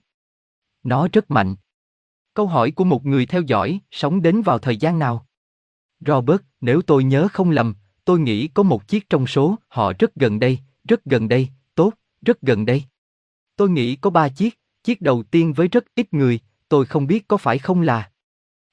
Nó 0.82 1.08
rất 1.12 1.30
mạnh. 1.30 1.56
Câu 2.38 2.46
hỏi 2.46 2.70
của 2.70 2.84
một 2.84 3.06
người 3.06 3.26
theo 3.26 3.42
dõi, 3.42 3.80
sống 3.90 4.22
đến 4.22 4.42
vào 4.42 4.58
thời 4.58 4.76
gian 4.76 4.98
nào? 4.98 5.26
Robert, 6.06 6.40
nếu 6.60 6.82
tôi 6.82 7.04
nhớ 7.04 7.28
không 7.32 7.50
lầm, 7.50 7.74
tôi 8.04 8.20
nghĩ 8.20 8.48
có 8.48 8.62
một 8.62 8.88
chiếc 8.88 9.10
trong 9.10 9.26
số 9.26 9.56
họ 9.68 9.92
rất 9.98 10.14
gần 10.14 10.38
đây, 10.38 10.58
rất 10.88 11.04
gần 11.04 11.28
đây, 11.28 11.48
tốt, 11.74 11.92
rất 12.22 12.40
gần 12.40 12.66
đây. 12.66 12.84
Tôi 13.56 13.70
nghĩ 13.70 13.96
có 13.96 14.10
ba 14.10 14.28
chiếc, 14.28 14.58
chiếc 14.84 15.00
đầu 15.00 15.22
tiên 15.22 15.52
với 15.52 15.68
rất 15.68 15.84
ít 15.94 16.14
người, 16.14 16.40
tôi 16.68 16.86
không 16.86 17.06
biết 17.06 17.28
có 17.28 17.36
phải 17.36 17.58
không 17.58 17.80
là. 17.80 18.10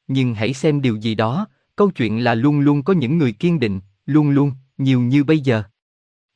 Nhưng 0.07 0.35
hãy 0.35 0.53
xem 0.53 0.81
điều 0.81 0.95
gì 0.95 1.15
đó, 1.15 1.47
câu 1.75 1.91
chuyện 1.91 2.23
là 2.23 2.35
luôn 2.35 2.59
luôn 2.59 2.83
có 2.83 2.93
những 2.93 3.17
người 3.17 3.31
kiên 3.31 3.59
định, 3.59 3.79
luôn 4.05 4.29
luôn, 4.29 4.51
nhiều 4.77 5.01
như 5.01 5.23
bây 5.23 5.39
giờ. 5.39 5.63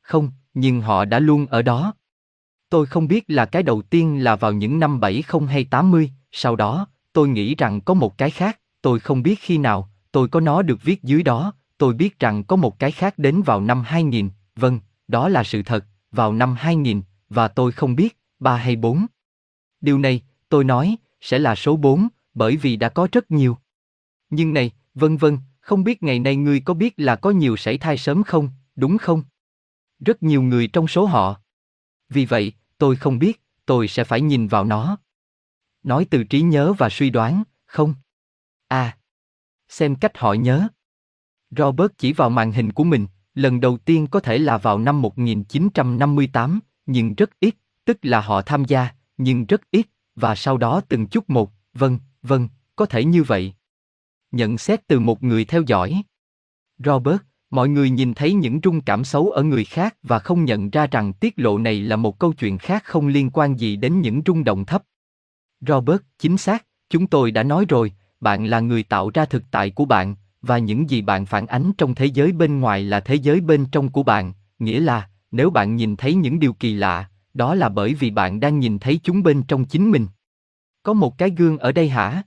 Không, 0.02 0.30
nhưng 0.54 0.80
họ 0.80 1.04
đã 1.04 1.18
luôn 1.18 1.46
ở 1.46 1.62
đó. 1.62 1.94
Tôi 2.68 2.86
không 2.86 3.08
biết 3.08 3.24
là 3.28 3.46
cái 3.46 3.62
đầu 3.62 3.82
tiên 3.82 4.24
là 4.24 4.36
vào 4.36 4.52
những 4.52 4.78
năm 4.78 5.00
70 5.00 5.48
hay 5.48 5.64
80, 5.64 6.10
sau 6.32 6.56
đó, 6.56 6.86
tôi 7.12 7.28
nghĩ 7.28 7.54
rằng 7.54 7.80
có 7.80 7.94
một 7.94 8.18
cái 8.18 8.30
khác, 8.30 8.60
tôi 8.82 9.00
không 9.00 9.22
biết 9.22 9.38
khi 9.40 9.58
nào, 9.58 9.90
tôi 10.12 10.28
có 10.28 10.40
nó 10.40 10.62
được 10.62 10.82
viết 10.82 11.02
dưới 11.02 11.22
đó, 11.22 11.52
tôi 11.78 11.94
biết 11.94 12.18
rằng 12.18 12.44
có 12.44 12.56
một 12.56 12.78
cái 12.78 12.90
khác 12.90 13.18
đến 13.18 13.42
vào 13.42 13.60
năm 13.60 13.82
2000, 13.86 14.30
vâng, 14.56 14.80
đó 15.08 15.28
là 15.28 15.44
sự 15.44 15.62
thật, 15.62 15.84
vào 16.12 16.32
năm 16.32 16.54
2000, 16.58 17.02
và 17.28 17.48
tôi 17.48 17.72
không 17.72 17.96
biết, 17.96 18.18
ba 18.38 18.56
hay 18.56 18.76
bốn. 18.76 19.06
Điều 19.80 19.98
này, 19.98 20.22
tôi 20.48 20.64
nói, 20.64 20.96
sẽ 21.20 21.38
là 21.38 21.54
số 21.54 21.76
4, 21.76 22.08
bởi 22.34 22.56
vì 22.56 22.76
đã 22.76 22.88
có 22.88 23.08
rất 23.12 23.30
nhiều. 23.30 23.58
Nhưng 24.30 24.54
này, 24.54 24.70
vân 24.94 25.16
vân, 25.16 25.38
không 25.60 25.84
biết 25.84 26.02
ngày 26.02 26.18
nay 26.18 26.36
ngươi 26.36 26.60
có 26.60 26.74
biết 26.74 26.94
là 26.96 27.16
có 27.16 27.30
nhiều 27.30 27.56
sảy 27.56 27.78
thai 27.78 27.96
sớm 27.96 28.22
không, 28.22 28.48
đúng 28.76 28.98
không? 28.98 29.22
Rất 30.00 30.22
nhiều 30.22 30.42
người 30.42 30.66
trong 30.66 30.88
số 30.88 31.06
họ. 31.06 31.40
Vì 32.08 32.24
vậy, 32.24 32.52
tôi 32.78 32.96
không 32.96 33.18
biết, 33.18 33.42
tôi 33.66 33.88
sẽ 33.88 34.04
phải 34.04 34.20
nhìn 34.20 34.48
vào 34.48 34.64
nó. 34.64 34.96
Nói 35.82 36.06
từ 36.10 36.24
trí 36.24 36.40
nhớ 36.40 36.72
và 36.72 36.88
suy 36.88 37.10
đoán, 37.10 37.42
không? 37.66 37.94
À, 38.68 38.98
xem 39.68 39.94
cách 39.94 40.18
họ 40.18 40.32
nhớ. 40.32 40.68
Robert 41.50 41.92
chỉ 41.98 42.12
vào 42.12 42.30
màn 42.30 42.52
hình 42.52 42.72
của 42.72 42.84
mình, 42.84 43.06
lần 43.34 43.60
đầu 43.60 43.78
tiên 43.78 44.06
có 44.06 44.20
thể 44.20 44.38
là 44.38 44.58
vào 44.58 44.78
năm 44.78 45.02
1958, 45.02 46.60
nhưng 46.86 47.14
rất 47.14 47.30
ít, 47.40 47.54
tức 47.84 47.98
là 48.02 48.20
họ 48.20 48.42
tham 48.42 48.64
gia, 48.64 48.88
nhưng 49.16 49.46
rất 49.46 49.70
ít, 49.70 49.86
và 50.14 50.34
sau 50.34 50.56
đó 50.56 50.80
từng 50.88 51.06
chút 51.06 51.30
một, 51.30 51.52
vâng, 51.74 51.98
vâng, 52.22 52.48
có 52.76 52.86
thể 52.86 53.04
như 53.04 53.22
vậy. 53.22 53.54
Nhận 54.30 54.58
xét 54.58 54.86
từ 54.86 55.00
một 55.00 55.22
người 55.22 55.44
theo 55.44 55.62
dõi. 55.62 56.02
Robert, 56.78 57.20
mọi 57.50 57.68
người 57.68 57.90
nhìn 57.90 58.14
thấy 58.14 58.32
những 58.32 58.60
rung 58.62 58.80
cảm 58.80 59.04
xấu 59.04 59.30
ở 59.30 59.42
người 59.42 59.64
khác 59.64 59.96
và 60.02 60.18
không 60.18 60.44
nhận 60.44 60.70
ra 60.70 60.86
rằng 60.86 61.12
tiết 61.12 61.34
lộ 61.36 61.58
này 61.58 61.80
là 61.80 61.96
một 61.96 62.18
câu 62.18 62.32
chuyện 62.32 62.58
khác 62.58 62.84
không 62.84 63.06
liên 63.06 63.30
quan 63.30 63.56
gì 63.56 63.76
đến 63.76 64.00
những 64.00 64.22
rung 64.26 64.44
động 64.44 64.64
thấp. 64.64 64.82
Robert, 65.60 66.00
chính 66.18 66.36
xác, 66.36 66.66
chúng 66.90 67.06
tôi 67.06 67.30
đã 67.30 67.42
nói 67.42 67.64
rồi, 67.68 67.92
bạn 68.20 68.44
là 68.44 68.60
người 68.60 68.82
tạo 68.82 69.10
ra 69.14 69.24
thực 69.24 69.42
tại 69.50 69.70
của 69.70 69.84
bạn, 69.84 70.14
và 70.42 70.58
những 70.58 70.90
gì 70.90 71.02
bạn 71.02 71.26
phản 71.26 71.46
ánh 71.46 71.72
trong 71.78 71.94
thế 71.94 72.06
giới 72.06 72.32
bên 72.32 72.60
ngoài 72.60 72.82
là 72.82 73.00
thế 73.00 73.14
giới 73.14 73.40
bên 73.40 73.66
trong 73.72 73.88
của 73.88 74.02
bạn, 74.02 74.32
nghĩa 74.58 74.80
là, 74.80 75.08
nếu 75.30 75.50
bạn 75.50 75.76
nhìn 75.76 75.96
thấy 75.96 76.14
những 76.14 76.38
điều 76.38 76.52
kỳ 76.52 76.74
lạ, 76.74 77.10
đó 77.34 77.54
là 77.54 77.68
bởi 77.68 77.94
vì 77.94 78.10
bạn 78.10 78.40
đang 78.40 78.58
nhìn 78.58 78.78
thấy 78.78 79.00
chúng 79.02 79.22
bên 79.22 79.42
trong 79.42 79.64
chính 79.64 79.90
mình. 79.90 80.06
Có 80.82 80.92
một 80.92 81.18
cái 81.18 81.30
gương 81.30 81.58
ở 81.58 81.72
đây 81.72 81.88
hả? 81.88 82.22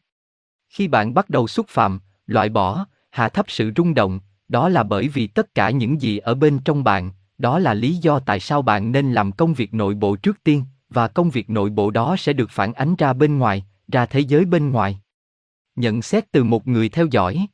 Khi 0.69 0.87
bạn 0.87 1.13
bắt 1.13 1.29
đầu 1.29 1.47
xúc 1.47 1.65
phạm, 1.69 1.99
loại 2.27 2.49
bỏ, 2.49 2.85
hạ 3.11 3.29
thấp 3.29 3.45
sự 3.49 3.71
rung 3.75 3.93
động, 3.93 4.19
đó 4.47 4.69
là 4.69 4.83
bởi 4.83 5.07
vì 5.07 5.27
tất 5.27 5.55
cả 5.55 5.69
những 5.69 6.01
gì 6.01 6.17
ở 6.17 6.35
bên 6.35 6.59
trong 6.59 6.83
bạn, 6.83 7.11
đó 7.37 7.59
là 7.59 7.73
lý 7.73 7.95
do 7.95 8.19
tại 8.19 8.39
sao 8.39 8.61
bạn 8.61 8.91
nên 8.91 9.13
làm 9.13 9.31
công 9.31 9.53
việc 9.53 9.73
nội 9.73 9.95
bộ 9.95 10.15
trước 10.15 10.43
tiên, 10.43 10.63
và 10.93 11.07
công 11.07 11.29
việc 11.29 11.49
nội 11.49 11.69
bộ 11.69 11.91
đó 11.91 12.15
sẽ 12.17 12.33
được 12.33 12.49
phản 12.49 12.73
ánh 12.73 12.95
ra 12.95 13.13
bên 13.13 13.37
ngoài, 13.37 13.65
ra 13.87 14.05
thế 14.05 14.19
giới 14.19 14.45
bên 14.45 14.71
ngoài. 14.71 14.99
Nhận 15.75 16.01
xét 16.01 16.31
từ 16.31 16.43
một 16.43 16.67
người 16.67 16.89
theo 16.89 17.05
dõi. 17.05 17.47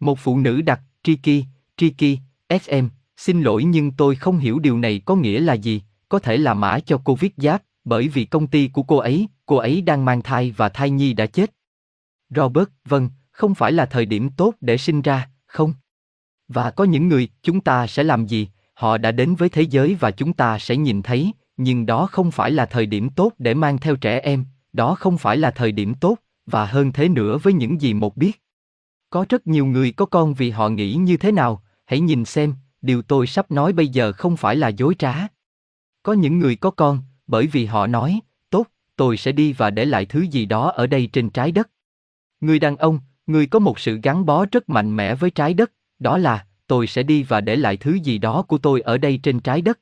Một 0.00 0.18
phụ 0.18 0.38
nữ 0.38 0.60
đặt, 0.60 0.80
Triki, 1.02 1.44
Triki, 1.76 2.18
SM, 2.62 2.86
xin 3.16 3.42
lỗi 3.42 3.64
nhưng 3.64 3.90
tôi 3.90 4.16
không 4.16 4.38
hiểu 4.38 4.58
điều 4.58 4.78
này 4.78 5.02
có 5.04 5.16
nghĩa 5.16 5.40
là 5.40 5.54
gì, 5.54 5.82
có 6.08 6.18
thể 6.18 6.36
là 6.36 6.54
mã 6.54 6.78
cho 6.80 6.98
Covid 6.98 7.30
giáp, 7.36 7.62
bởi 7.84 8.08
vì 8.08 8.24
công 8.24 8.46
ty 8.46 8.68
của 8.68 8.82
cô 8.82 8.96
ấy, 8.96 9.28
cô 9.46 9.56
ấy 9.56 9.80
đang 9.80 10.04
mang 10.04 10.22
thai 10.22 10.50
và 10.56 10.68
thai 10.68 10.90
nhi 10.90 11.12
đã 11.12 11.26
chết. 11.26 11.50
Robert, 12.30 12.68
vâng, 12.84 13.10
không 13.30 13.54
phải 13.54 13.72
là 13.72 13.86
thời 13.86 14.06
điểm 14.06 14.30
tốt 14.30 14.54
để 14.60 14.78
sinh 14.78 15.02
ra, 15.02 15.28
không? 15.46 15.74
Và 16.48 16.70
có 16.70 16.84
những 16.84 17.08
người, 17.08 17.28
chúng 17.42 17.60
ta 17.60 17.86
sẽ 17.86 18.02
làm 18.02 18.26
gì? 18.26 18.48
Họ 18.74 18.98
đã 18.98 19.12
đến 19.12 19.34
với 19.34 19.48
thế 19.48 19.62
giới 19.62 19.94
và 19.94 20.10
chúng 20.10 20.32
ta 20.32 20.58
sẽ 20.58 20.76
nhìn 20.76 21.02
thấy, 21.02 21.32
nhưng 21.58 21.86
đó 21.86 22.06
không 22.06 22.30
phải 22.30 22.50
là 22.50 22.66
thời 22.66 22.86
điểm 22.86 23.10
tốt 23.10 23.32
để 23.38 23.54
mang 23.54 23.78
theo 23.78 23.96
trẻ 23.96 24.20
em, 24.20 24.44
đó 24.72 24.94
không 24.94 25.18
phải 25.18 25.36
là 25.36 25.50
thời 25.50 25.72
điểm 25.72 25.94
tốt, 25.94 26.18
và 26.46 26.66
hơn 26.66 26.92
thế 26.92 27.08
nữa 27.08 27.38
với 27.38 27.52
những 27.52 27.80
gì 27.80 27.94
một 27.94 28.16
biết. 28.16 28.42
Có 29.10 29.24
rất 29.28 29.46
nhiều 29.46 29.66
người 29.66 29.92
có 29.92 30.06
con 30.06 30.34
vì 30.34 30.50
họ 30.50 30.68
nghĩ 30.68 30.94
như 30.94 31.16
thế 31.16 31.32
nào, 31.32 31.62
hãy 31.86 32.00
nhìn 32.00 32.24
xem, 32.24 32.54
điều 32.82 33.02
tôi 33.02 33.26
sắp 33.26 33.50
nói 33.50 33.72
bây 33.72 33.88
giờ 33.88 34.12
không 34.12 34.36
phải 34.36 34.56
là 34.56 34.68
dối 34.68 34.94
trá. 34.98 35.14
Có 36.02 36.12
những 36.12 36.38
người 36.38 36.56
có 36.56 36.70
con, 36.70 37.00
bởi 37.26 37.46
vì 37.46 37.66
họ 37.66 37.86
nói, 37.86 38.20
tốt, 38.50 38.66
tôi 38.96 39.16
sẽ 39.16 39.32
đi 39.32 39.52
và 39.52 39.70
để 39.70 39.84
lại 39.84 40.06
thứ 40.06 40.20
gì 40.20 40.46
đó 40.46 40.70
ở 40.70 40.86
đây 40.86 41.08
trên 41.12 41.30
trái 41.30 41.52
đất. 41.52 41.70
Người 42.40 42.58
đàn 42.58 42.76
ông, 42.76 43.00
Người 43.28 43.46
có 43.46 43.58
một 43.58 43.78
sự 43.78 44.00
gắn 44.02 44.26
bó 44.26 44.46
rất 44.52 44.68
mạnh 44.68 44.96
mẽ 44.96 45.14
với 45.14 45.30
trái 45.30 45.54
đất, 45.54 45.72
đó 45.98 46.18
là, 46.18 46.46
tôi 46.66 46.86
sẽ 46.86 47.02
đi 47.02 47.22
và 47.22 47.40
để 47.40 47.56
lại 47.56 47.76
thứ 47.76 47.94
gì 47.94 48.18
đó 48.18 48.42
của 48.42 48.58
tôi 48.58 48.80
ở 48.80 48.98
đây 48.98 49.20
trên 49.22 49.40
trái 49.40 49.62
đất. 49.62 49.78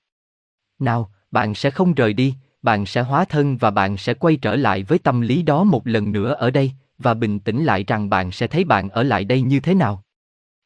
Nào, 0.79 1.11
bạn 1.37 1.55
sẽ 1.55 1.71
không 1.71 1.95
rời 1.95 2.13
đi, 2.13 2.35
bạn 2.63 2.87
sẽ 2.87 3.03
hóa 3.03 3.25
thân 3.25 3.57
và 3.57 3.71
bạn 3.71 3.97
sẽ 3.97 4.15
quay 4.15 4.37
trở 4.37 4.57
lại 4.57 4.83
với 4.83 4.99
tâm 4.99 5.21
lý 5.21 5.43
đó 5.43 5.65
một 5.65 5.87
lần 5.87 6.13
nữa 6.13 6.33
ở 6.33 6.51
đây, 6.51 6.73
và 6.99 7.15
bình 7.15 7.41
tĩnh 7.41 7.65
lại 7.65 7.85
rằng 7.85 8.11
bạn 8.11 8.33
sẽ 8.33 8.47
thấy 8.47 8.65
bạn 8.65 8.89
ở 8.89 9.03
lại 9.03 9.25
đây 9.25 9.43
như 9.43 9.61
thế 9.61 9.75
nào. 9.75 10.03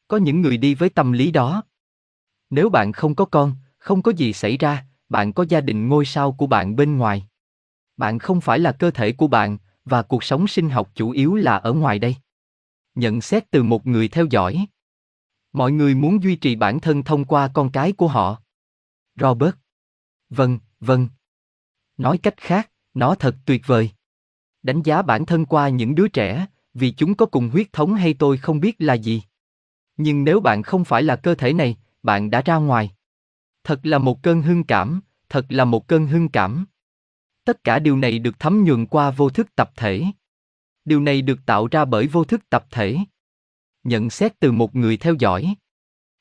Có 0.07 0.17
những 0.17 0.41
người 0.41 0.57
đi 0.57 0.75
với 0.75 0.89
tâm 0.89 1.11
lý 1.11 1.31
đó. 1.31 1.63
Nếu 2.49 2.69
bạn 2.69 2.91
không 2.91 3.15
có 3.15 3.25
con, 3.25 3.55
không 3.77 4.01
có 4.01 4.11
gì 4.11 4.33
xảy 4.33 4.57
ra, 4.57 4.85
bạn 5.09 5.33
có 5.33 5.45
gia 5.49 5.61
đình 5.61 5.87
ngôi 5.87 6.05
sao 6.05 6.31
của 6.31 6.47
bạn 6.47 6.75
bên 6.75 6.97
ngoài. 6.97 7.27
Bạn 7.97 8.19
không 8.19 8.41
phải 8.41 8.59
là 8.59 8.71
cơ 8.71 8.91
thể 8.91 9.11
của 9.11 9.27
bạn, 9.27 9.57
và 9.85 10.01
cuộc 10.01 10.23
sống 10.23 10.47
sinh 10.47 10.69
học 10.69 10.91
chủ 10.95 11.11
yếu 11.11 11.35
là 11.35 11.57
ở 11.57 11.73
ngoài 11.73 11.99
đây. 11.99 12.15
Nhận 12.95 13.21
xét 13.21 13.51
từ 13.51 13.63
một 13.63 13.87
người 13.87 14.07
theo 14.07 14.25
dõi. 14.25 14.65
Mọi 15.53 15.71
người 15.71 15.95
muốn 15.95 16.23
duy 16.23 16.35
trì 16.35 16.55
bản 16.55 16.79
thân 16.79 17.03
thông 17.03 17.25
qua 17.25 17.49
con 17.53 17.71
cái 17.71 17.91
của 17.91 18.07
họ. 18.07 18.41
Robert. 19.15 19.60
Vâng, 20.31 20.59
vâng. 20.79 21.07
Nói 21.97 22.17
cách 22.17 22.37
khác, 22.37 22.71
nó 22.93 23.15
thật 23.15 23.35
tuyệt 23.45 23.61
vời. 23.65 23.91
Đánh 24.63 24.81
giá 24.81 25.01
bản 25.01 25.25
thân 25.25 25.45
qua 25.45 25.69
những 25.69 25.95
đứa 25.95 26.07
trẻ, 26.07 26.45
vì 26.73 26.91
chúng 26.91 27.15
có 27.15 27.25
cùng 27.25 27.49
huyết 27.49 27.73
thống 27.73 27.93
hay 27.93 28.13
tôi 28.13 28.37
không 28.37 28.59
biết 28.59 28.75
là 28.79 28.93
gì. 28.93 29.23
Nhưng 29.97 30.23
nếu 30.23 30.39
bạn 30.39 30.63
không 30.63 30.85
phải 30.85 31.03
là 31.03 31.15
cơ 31.15 31.35
thể 31.35 31.53
này, 31.53 31.77
bạn 32.03 32.29
đã 32.29 32.41
ra 32.41 32.55
ngoài. 32.55 32.91
Thật 33.63 33.79
là 33.83 33.97
một 33.97 34.23
cơn 34.23 34.41
hưng 34.41 34.63
cảm, 34.63 35.01
thật 35.29 35.45
là 35.49 35.65
một 35.65 35.87
cơn 35.87 36.07
hưng 36.07 36.29
cảm. 36.29 36.65
Tất 37.45 37.63
cả 37.63 37.79
điều 37.79 37.97
này 37.97 38.19
được 38.19 38.39
thấm 38.39 38.63
nhuần 38.63 38.85
qua 38.85 39.11
vô 39.11 39.29
thức 39.29 39.55
tập 39.55 39.71
thể. 39.75 40.05
Điều 40.85 40.99
này 40.99 41.21
được 41.21 41.39
tạo 41.45 41.67
ra 41.67 41.85
bởi 41.85 42.07
vô 42.07 42.23
thức 42.23 42.49
tập 42.49 42.65
thể. 42.71 42.97
Nhận 43.83 44.09
xét 44.09 44.39
từ 44.39 44.51
một 44.51 44.75
người 44.75 44.97
theo 44.97 45.13
dõi. 45.19 45.55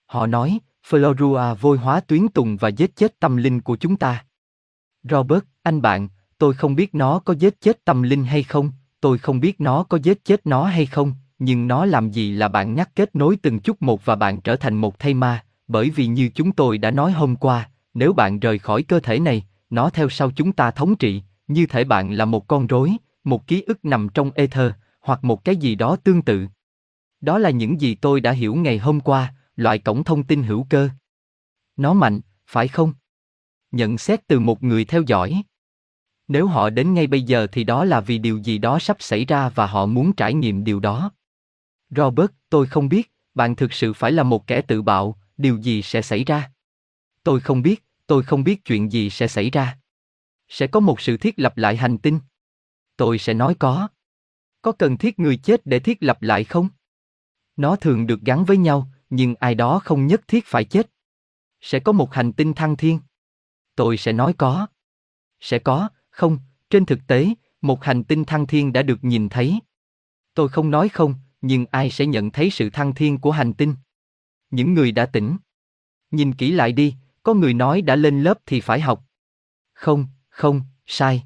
Họ 0.06 0.26
nói, 0.26 0.60
Florua 0.88 1.54
vôi 1.54 1.78
hóa 1.78 2.00
tuyến 2.00 2.28
tùng 2.28 2.56
và 2.56 2.68
giết 2.68 2.96
chết 2.96 3.20
tâm 3.20 3.36
linh 3.36 3.60
của 3.60 3.76
chúng 3.76 3.96
ta. 3.96 4.24
Robert, 5.02 5.42
anh 5.62 5.82
bạn, 5.82 6.08
tôi 6.38 6.54
không 6.54 6.74
biết 6.74 6.94
nó 6.94 7.18
có 7.18 7.32
giết 7.32 7.60
chết 7.60 7.84
tâm 7.84 8.02
linh 8.02 8.24
hay 8.24 8.42
không, 8.42 8.70
tôi 9.00 9.18
không 9.18 9.40
biết 9.40 9.60
nó 9.60 9.82
có 9.82 9.98
giết 10.02 10.24
chết 10.24 10.46
nó 10.46 10.64
hay 10.64 10.86
không, 10.86 11.14
nhưng 11.38 11.68
nó 11.68 11.86
làm 11.86 12.10
gì 12.10 12.32
là 12.32 12.48
bạn 12.48 12.74
nhắc 12.74 12.90
kết 12.94 13.16
nối 13.16 13.36
từng 13.36 13.60
chút 13.60 13.82
một 13.82 14.04
và 14.04 14.16
bạn 14.16 14.40
trở 14.40 14.56
thành 14.56 14.74
một 14.74 14.98
thây 14.98 15.14
ma, 15.14 15.44
bởi 15.68 15.90
vì 15.90 16.06
như 16.06 16.30
chúng 16.34 16.52
tôi 16.52 16.78
đã 16.78 16.90
nói 16.90 17.12
hôm 17.12 17.36
qua, 17.36 17.70
nếu 17.94 18.12
bạn 18.12 18.40
rời 18.40 18.58
khỏi 18.58 18.82
cơ 18.82 19.00
thể 19.00 19.18
này, 19.18 19.44
nó 19.70 19.90
theo 19.90 20.08
sau 20.08 20.30
chúng 20.36 20.52
ta 20.52 20.70
thống 20.70 20.96
trị, 20.96 21.22
như 21.48 21.66
thể 21.66 21.84
bạn 21.84 22.12
là 22.12 22.24
một 22.24 22.48
con 22.48 22.66
rối, 22.66 22.96
một 23.24 23.46
ký 23.46 23.62
ức 23.66 23.84
nằm 23.84 24.08
trong 24.08 24.30
ether, 24.34 24.72
hoặc 25.00 25.24
một 25.24 25.44
cái 25.44 25.56
gì 25.56 25.74
đó 25.74 25.96
tương 26.04 26.22
tự. 26.22 26.46
Đó 27.20 27.38
là 27.38 27.50
những 27.50 27.80
gì 27.80 27.94
tôi 27.94 28.20
đã 28.20 28.30
hiểu 28.30 28.54
ngày 28.54 28.78
hôm 28.78 29.00
qua, 29.00 29.34
loại 29.60 29.78
cổng 29.78 30.04
thông 30.04 30.22
tin 30.22 30.42
hữu 30.42 30.66
cơ. 30.70 30.88
Nó 31.76 31.94
mạnh, 31.94 32.20
phải 32.46 32.68
không? 32.68 32.92
Nhận 33.70 33.98
xét 33.98 34.26
từ 34.26 34.40
một 34.40 34.62
người 34.62 34.84
theo 34.84 35.02
dõi. 35.02 35.42
Nếu 36.28 36.46
họ 36.46 36.70
đến 36.70 36.94
ngay 36.94 37.06
bây 37.06 37.22
giờ 37.22 37.46
thì 37.52 37.64
đó 37.64 37.84
là 37.84 38.00
vì 38.00 38.18
điều 38.18 38.38
gì 38.38 38.58
đó 38.58 38.78
sắp 38.78 38.96
xảy 39.00 39.24
ra 39.24 39.48
và 39.48 39.66
họ 39.66 39.86
muốn 39.86 40.12
trải 40.12 40.34
nghiệm 40.34 40.64
điều 40.64 40.80
đó. 40.80 41.12
Robert, 41.90 42.30
tôi 42.48 42.66
không 42.66 42.88
biết, 42.88 43.12
bạn 43.34 43.56
thực 43.56 43.72
sự 43.72 43.92
phải 43.92 44.12
là 44.12 44.22
một 44.22 44.46
kẻ 44.46 44.62
tự 44.62 44.82
bạo, 44.82 45.16
điều 45.36 45.56
gì 45.56 45.82
sẽ 45.82 46.02
xảy 46.02 46.24
ra? 46.24 46.52
Tôi 47.22 47.40
không 47.40 47.62
biết, 47.62 47.84
tôi 48.06 48.22
không 48.22 48.44
biết 48.44 48.64
chuyện 48.64 48.92
gì 48.92 49.10
sẽ 49.10 49.28
xảy 49.28 49.50
ra. 49.50 49.78
Sẽ 50.48 50.66
có 50.66 50.80
một 50.80 51.00
sự 51.00 51.16
thiết 51.16 51.38
lập 51.38 51.56
lại 51.56 51.76
hành 51.76 51.98
tinh. 51.98 52.20
Tôi 52.96 53.18
sẽ 53.18 53.34
nói 53.34 53.54
có. 53.58 53.88
Có 54.62 54.72
cần 54.72 54.96
thiết 54.96 55.18
người 55.18 55.36
chết 55.36 55.66
để 55.66 55.78
thiết 55.78 56.02
lập 56.02 56.22
lại 56.22 56.44
không? 56.44 56.68
Nó 57.56 57.76
thường 57.76 58.06
được 58.06 58.20
gắn 58.20 58.44
với 58.44 58.56
nhau, 58.56 58.88
nhưng 59.10 59.34
ai 59.34 59.54
đó 59.54 59.80
không 59.84 60.06
nhất 60.06 60.28
thiết 60.28 60.46
phải 60.46 60.64
chết. 60.64 60.90
Sẽ 61.60 61.80
có 61.80 61.92
một 61.92 62.14
hành 62.14 62.32
tinh 62.32 62.54
thăng 62.54 62.76
thiên. 62.76 63.00
Tôi 63.76 63.96
sẽ 63.96 64.12
nói 64.12 64.34
có. 64.38 64.66
Sẽ 65.40 65.58
có, 65.58 65.88
không, 66.10 66.38
trên 66.70 66.86
thực 66.86 66.98
tế, 67.06 67.28
một 67.60 67.84
hành 67.84 68.04
tinh 68.04 68.24
thăng 68.24 68.46
thiên 68.46 68.72
đã 68.72 68.82
được 68.82 69.04
nhìn 69.04 69.28
thấy. 69.28 69.60
Tôi 70.34 70.48
không 70.48 70.70
nói 70.70 70.88
không, 70.88 71.14
nhưng 71.40 71.66
ai 71.70 71.90
sẽ 71.90 72.06
nhận 72.06 72.30
thấy 72.30 72.50
sự 72.50 72.70
thăng 72.70 72.94
thiên 72.94 73.18
của 73.18 73.30
hành 73.30 73.52
tinh? 73.52 73.74
Những 74.50 74.74
người 74.74 74.92
đã 74.92 75.06
tỉnh. 75.06 75.36
Nhìn 76.10 76.34
kỹ 76.34 76.52
lại 76.52 76.72
đi, 76.72 76.94
có 77.22 77.34
người 77.34 77.54
nói 77.54 77.82
đã 77.82 77.96
lên 77.96 78.22
lớp 78.22 78.38
thì 78.46 78.60
phải 78.60 78.80
học. 78.80 79.04
Không, 79.72 80.06
không, 80.28 80.62
sai. 80.86 81.24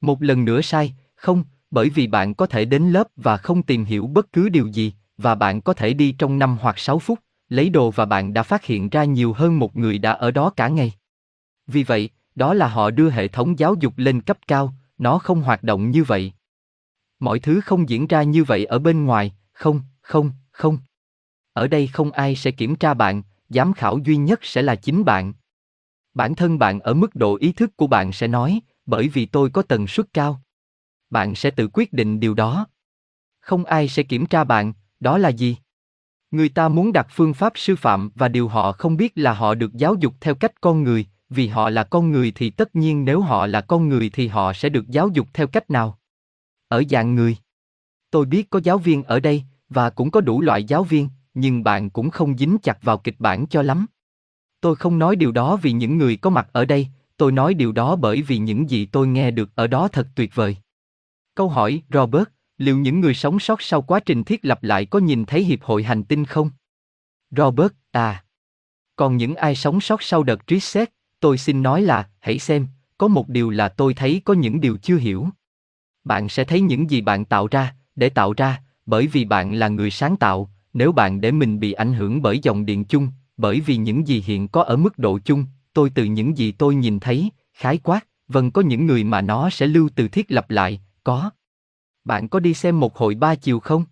Một 0.00 0.22
lần 0.22 0.44
nữa 0.44 0.60
sai, 0.60 0.94
không, 1.14 1.44
bởi 1.70 1.90
vì 1.90 2.06
bạn 2.06 2.34
có 2.34 2.46
thể 2.46 2.64
đến 2.64 2.90
lớp 2.90 3.08
và 3.16 3.36
không 3.36 3.62
tìm 3.62 3.84
hiểu 3.84 4.06
bất 4.06 4.32
cứ 4.32 4.48
điều 4.48 4.66
gì, 4.66 4.92
và 5.18 5.34
bạn 5.34 5.60
có 5.60 5.74
thể 5.74 5.92
đi 5.92 6.12
trong 6.12 6.38
5 6.38 6.58
hoặc 6.60 6.78
6 6.78 6.98
phút, 6.98 7.18
lấy 7.48 7.70
đồ 7.70 7.90
và 7.90 8.04
bạn 8.04 8.34
đã 8.34 8.42
phát 8.42 8.64
hiện 8.64 8.88
ra 8.88 9.04
nhiều 9.04 9.32
hơn 9.32 9.58
một 9.58 9.76
người 9.76 9.98
đã 9.98 10.12
ở 10.12 10.30
đó 10.30 10.50
cả 10.50 10.68
ngày. 10.68 10.92
Vì 11.66 11.82
vậy, 11.82 12.10
đó 12.34 12.54
là 12.54 12.68
họ 12.68 12.90
đưa 12.90 13.10
hệ 13.10 13.28
thống 13.28 13.58
giáo 13.58 13.74
dục 13.80 13.92
lên 13.96 14.20
cấp 14.20 14.38
cao, 14.48 14.74
nó 14.98 15.18
không 15.18 15.42
hoạt 15.42 15.62
động 15.62 15.90
như 15.90 16.04
vậy. 16.04 16.32
Mọi 17.18 17.38
thứ 17.38 17.60
không 17.60 17.88
diễn 17.88 18.06
ra 18.06 18.22
như 18.22 18.44
vậy 18.44 18.64
ở 18.64 18.78
bên 18.78 19.04
ngoài, 19.04 19.34
không, 19.52 19.80
không, 20.00 20.30
không. 20.50 20.78
Ở 21.52 21.68
đây 21.68 21.86
không 21.86 22.10
ai 22.10 22.36
sẽ 22.36 22.50
kiểm 22.50 22.76
tra 22.76 22.94
bạn, 22.94 23.22
giám 23.48 23.72
khảo 23.72 23.98
duy 23.98 24.16
nhất 24.16 24.40
sẽ 24.42 24.62
là 24.62 24.74
chính 24.74 25.04
bạn. 25.04 25.32
Bản 26.14 26.34
thân 26.34 26.58
bạn 26.58 26.80
ở 26.80 26.94
mức 26.94 27.14
độ 27.14 27.36
ý 27.40 27.52
thức 27.52 27.76
của 27.76 27.86
bạn 27.86 28.12
sẽ 28.12 28.28
nói, 28.28 28.60
bởi 28.86 29.08
vì 29.08 29.26
tôi 29.26 29.50
có 29.50 29.62
tần 29.62 29.86
suất 29.86 30.06
cao. 30.12 30.42
Bạn 31.10 31.34
sẽ 31.34 31.50
tự 31.50 31.68
quyết 31.72 31.92
định 31.92 32.20
điều 32.20 32.34
đó. 32.34 32.66
Không 33.40 33.64
ai 33.64 33.88
sẽ 33.88 34.02
kiểm 34.02 34.26
tra 34.26 34.44
bạn, 34.44 34.72
đó 35.00 35.18
là 35.18 35.28
gì? 35.28 35.56
Người 36.30 36.48
ta 36.48 36.68
muốn 36.68 36.92
đặt 36.92 37.06
phương 37.10 37.34
pháp 37.34 37.52
sư 37.56 37.76
phạm 37.76 38.10
và 38.14 38.28
điều 38.28 38.48
họ 38.48 38.72
không 38.72 38.96
biết 38.96 39.12
là 39.14 39.32
họ 39.32 39.54
được 39.54 39.74
giáo 39.74 39.94
dục 39.94 40.14
theo 40.20 40.34
cách 40.34 40.60
con 40.60 40.82
người, 40.82 41.06
vì 41.30 41.48
họ 41.48 41.70
là 41.70 41.84
con 41.84 42.10
người 42.12 42.32
thì 42.34 42.50
tất 42.50 42.76
nhiên 42.76 43.04
nếu 43.04 43.20
họ 43.20 43.46
là 43.46 43.60
con 43.60 43.88
người 43.88 44.10
thì 44.12 44.28
họ 44.28 44.52
sẽ 44.52 44.68
được 44.68 44.88
giáo 44.88 45.08
dục 45.08 45.28
theo 45.32 45.46
cách 45.46 45.70
nào? 45.70 45.98
Ở 46.68 46.82
dạng 46.90 47.14
người. 47.14 47.36
Tôi 48.10 48.26
biết 48.26 48.50
có 48.50 48.60
giáo 48.64 48.78
viên 48.78 49.02
ở 49.02 49.20
đây, 49.20 49.42
và 49.68 49.90
cũng 49.90 50.10
có 50.10 50.20
đủ 50.20 50.40
loại 50.40 50.64
giáo 50.64 50.84
viên, 50.84 51.08
nhưng 51.34 51.64
bạn 51.64 51.90
cũng 51.90 52.10
không 52.10 52.38
dính 52.38 52.58
chặt 52.62 52.82
vào 52.82 52.98
kịch 52.98 53.16
bản 53.18 53.46
cho 53.46 53.62
lắm. 53.62 53.86
Tôi 54.60 54.76
không 54.76 54.98
nói 54.98 55.16
điều 55.16 55.32
đó 55.32 55.56
vì 55.56 55.72
những 55.72 55.98
người 55.98 56.16
có 56.16 56.30
mặt 56.30 56.48
ở 56.52 56.64
đây, 56.64 56.88
tôi 57.16 57.32
nói 57.32 57.54
điều 57.54 57.72
đó 57.72 57.96
bởi 57.96 58.22
vì 58.22 58.38
những 58.38 58.70
gì 58.70 58.86
tôi 58.86 59.06
nghe 59.06 59.30
được 59.30 59.50
ở 59.54 59.66
đó 59.66 59.88
thật 59.88 60.08
tuyệt 60.14 60.34
vời. 60.34 60.56
Câu 61.34 61.48
hỏi, 61.48 61.82
Robert, 61.92 62.28
liệu 62.58 62.78
những 62.78 63.00
người 63.00 63.14
sống 63.14 63.40
sót 63.40 63.62
sau 63.62 63.82
quá 63.82 64.00
trình 64.00 64.24
thiết 64.24 64.44
lập 64.44 64.62
lại 64.62 64.86
có 64.86 64.98
nhìn 64.98 65.24
thấy 65.24 65.44
hiệp 65.44 65.62
hội 65.62 65.82
hành 65.82 66.04
tinh 66.04 66.24
không? 66.24 66.50
Robert, 67.30 67.72
à. 67.90 68.24
Còn 68.96 69.16
những 69.16 69.34
ai 69.34 69.54
sống 69.54 69.80
sót 69.80 70.02
sau 70.02 70.22
đợt 70.22 70.40
reset, 70.48 70.90
tôi 71.20 71.38
xin 71.38 71.62
nói 71.62 71.82
là, 71.82 72.08
hãy 72.20 72.38
xem, 72.38 72.66
có 72.98 73.08
một 73.08 73.28
điều 73.28 73.50
là 73.50 73.68
tôi 73.68 73.94
thấy 73.94 74.22
có 74.24 74.34
những 74.34 74.60
điều 74.60 74.76
chưa 74.76 74.96
hiểu. 74.96 75.28
Bạn 76.04 76.28
sẽ 76.28 76.44
thấy 76.44 76.60
những 76.60 76.90
gì 76.90 77.00
bạn 77.00 77.24
tạo 77.24 77.48
ra, 77.50 77.74
để 77.96 78.08
tạo 78.08 78.32
ra, 78.36 78.62
bởi 78.86 79.06
vì 79.06 79.24
bạn 79.24 79.54
là 79.54 79.68
người 79.68 79.90
sáng 79.90 80.16
tạo, 80.16 80.50
nếu 80.72 80.92
bạn 80.92 81.20
để 81.20 81.30
mình 81.30 81.60
bị 81.60 81.72
ảnh 81.72 81.92
hưởng 81.92 82.22
bởi 82.22 82.38
dòng 82.38 82.66
điện 82.66 82.84
chung, 82.84 83.08
bởi 83.36 83.60
vì 83.60 83.76
những 83.76 84.08
gì 84.08 84.22
hiện 84.26 84.48
có 84.48 84.62
ở 84.62 84.76
mức 84.76 84.98
độ 84.98 85.18
chung, 85.18 85.44
tôi 85.72 85.90
từ 85.90 86.04
những 86.04 86.38
gì 86.38 86.52
tôi 86.52 86.74
nhìn 86.74 87.00
thấy, 87.00 87.30
khái 87.54 87.78
quát, 87.78 88.06
vâng 88.28 88.50
có 88.50 88.62
những 88.62 88.86
người 88.86 89.04
mà 89.04 89.20
nó 89.20 89.50
sẽ 89.50 89.66
lưu 89.66 89.88
từ 89.94 90.08
thiết 90.08 90.30
lập 90.30 90.50
lại, 90.50 90.80
có. 91.04 91.30
Bạn 92.04 92.28
có 92.28 92.40
đi 92.40 92.54
xem 92.54 92.80
một 92.80 92.96
hội 92.96 93.14
ba 93.14 93.34
chiều 93.34 93.60
không? 93.60 93.84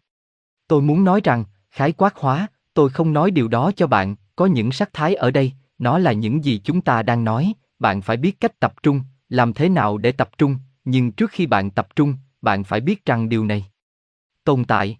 Tôi 0.69 0.83
muốn 0.83 1.05
nói 1.05 1.21
rằng, 1.25 1.45
khái 1.71 1.93
quát 1.93 2.17
hóa, 2.17 2.47
tôi 2.75 2.91
không 2.91 3.13
nói 3.13 3.31
điều 3.31 3.49
đó 3.49 3.73
cho 3.77 3.87
bạn, 3.87 4.17
có 4.37 4.47
những 4.47 4.73
sắc 4.73 4.93
thái 4.93 5.15
ở 5.15 5.31
đây, 5.31 5.53
nó 5.79 5.99
là 5.99 6.13
những 6.13 6.45
gì 6.45 6.61
chúng 6.65 6.81
ta 6.81 7.03
đang 7.03 7.25
nói, 7.25 7.53
bạn 7.79 8.03
phải 8.03 8.17
biết 8.17 8.41
cách 8.41 8.61
tập 8.61 8.75
trung, 8.83 9.01
làm 9.29 9.53
thế 9.53 9.69
nào 9.69 9.99
để 9.99 10.13
tập 10.13 10.31
trung, 10.39 10.57
nhưng 10.85 11.13
trước 11.13 11.31
khi 11.31 11.47
bạn 11.47 11.71
tập 11.71 11.89
trung, 11.97 12.15
bạn 12.43 12.65
phải 12.65 12.81
biết 12.81 13.05
rằng 13.05 13.29
điều 13.29 13.45
này 13.45 13.67
tồn 14.47 14.65
tại. 14.65 14.99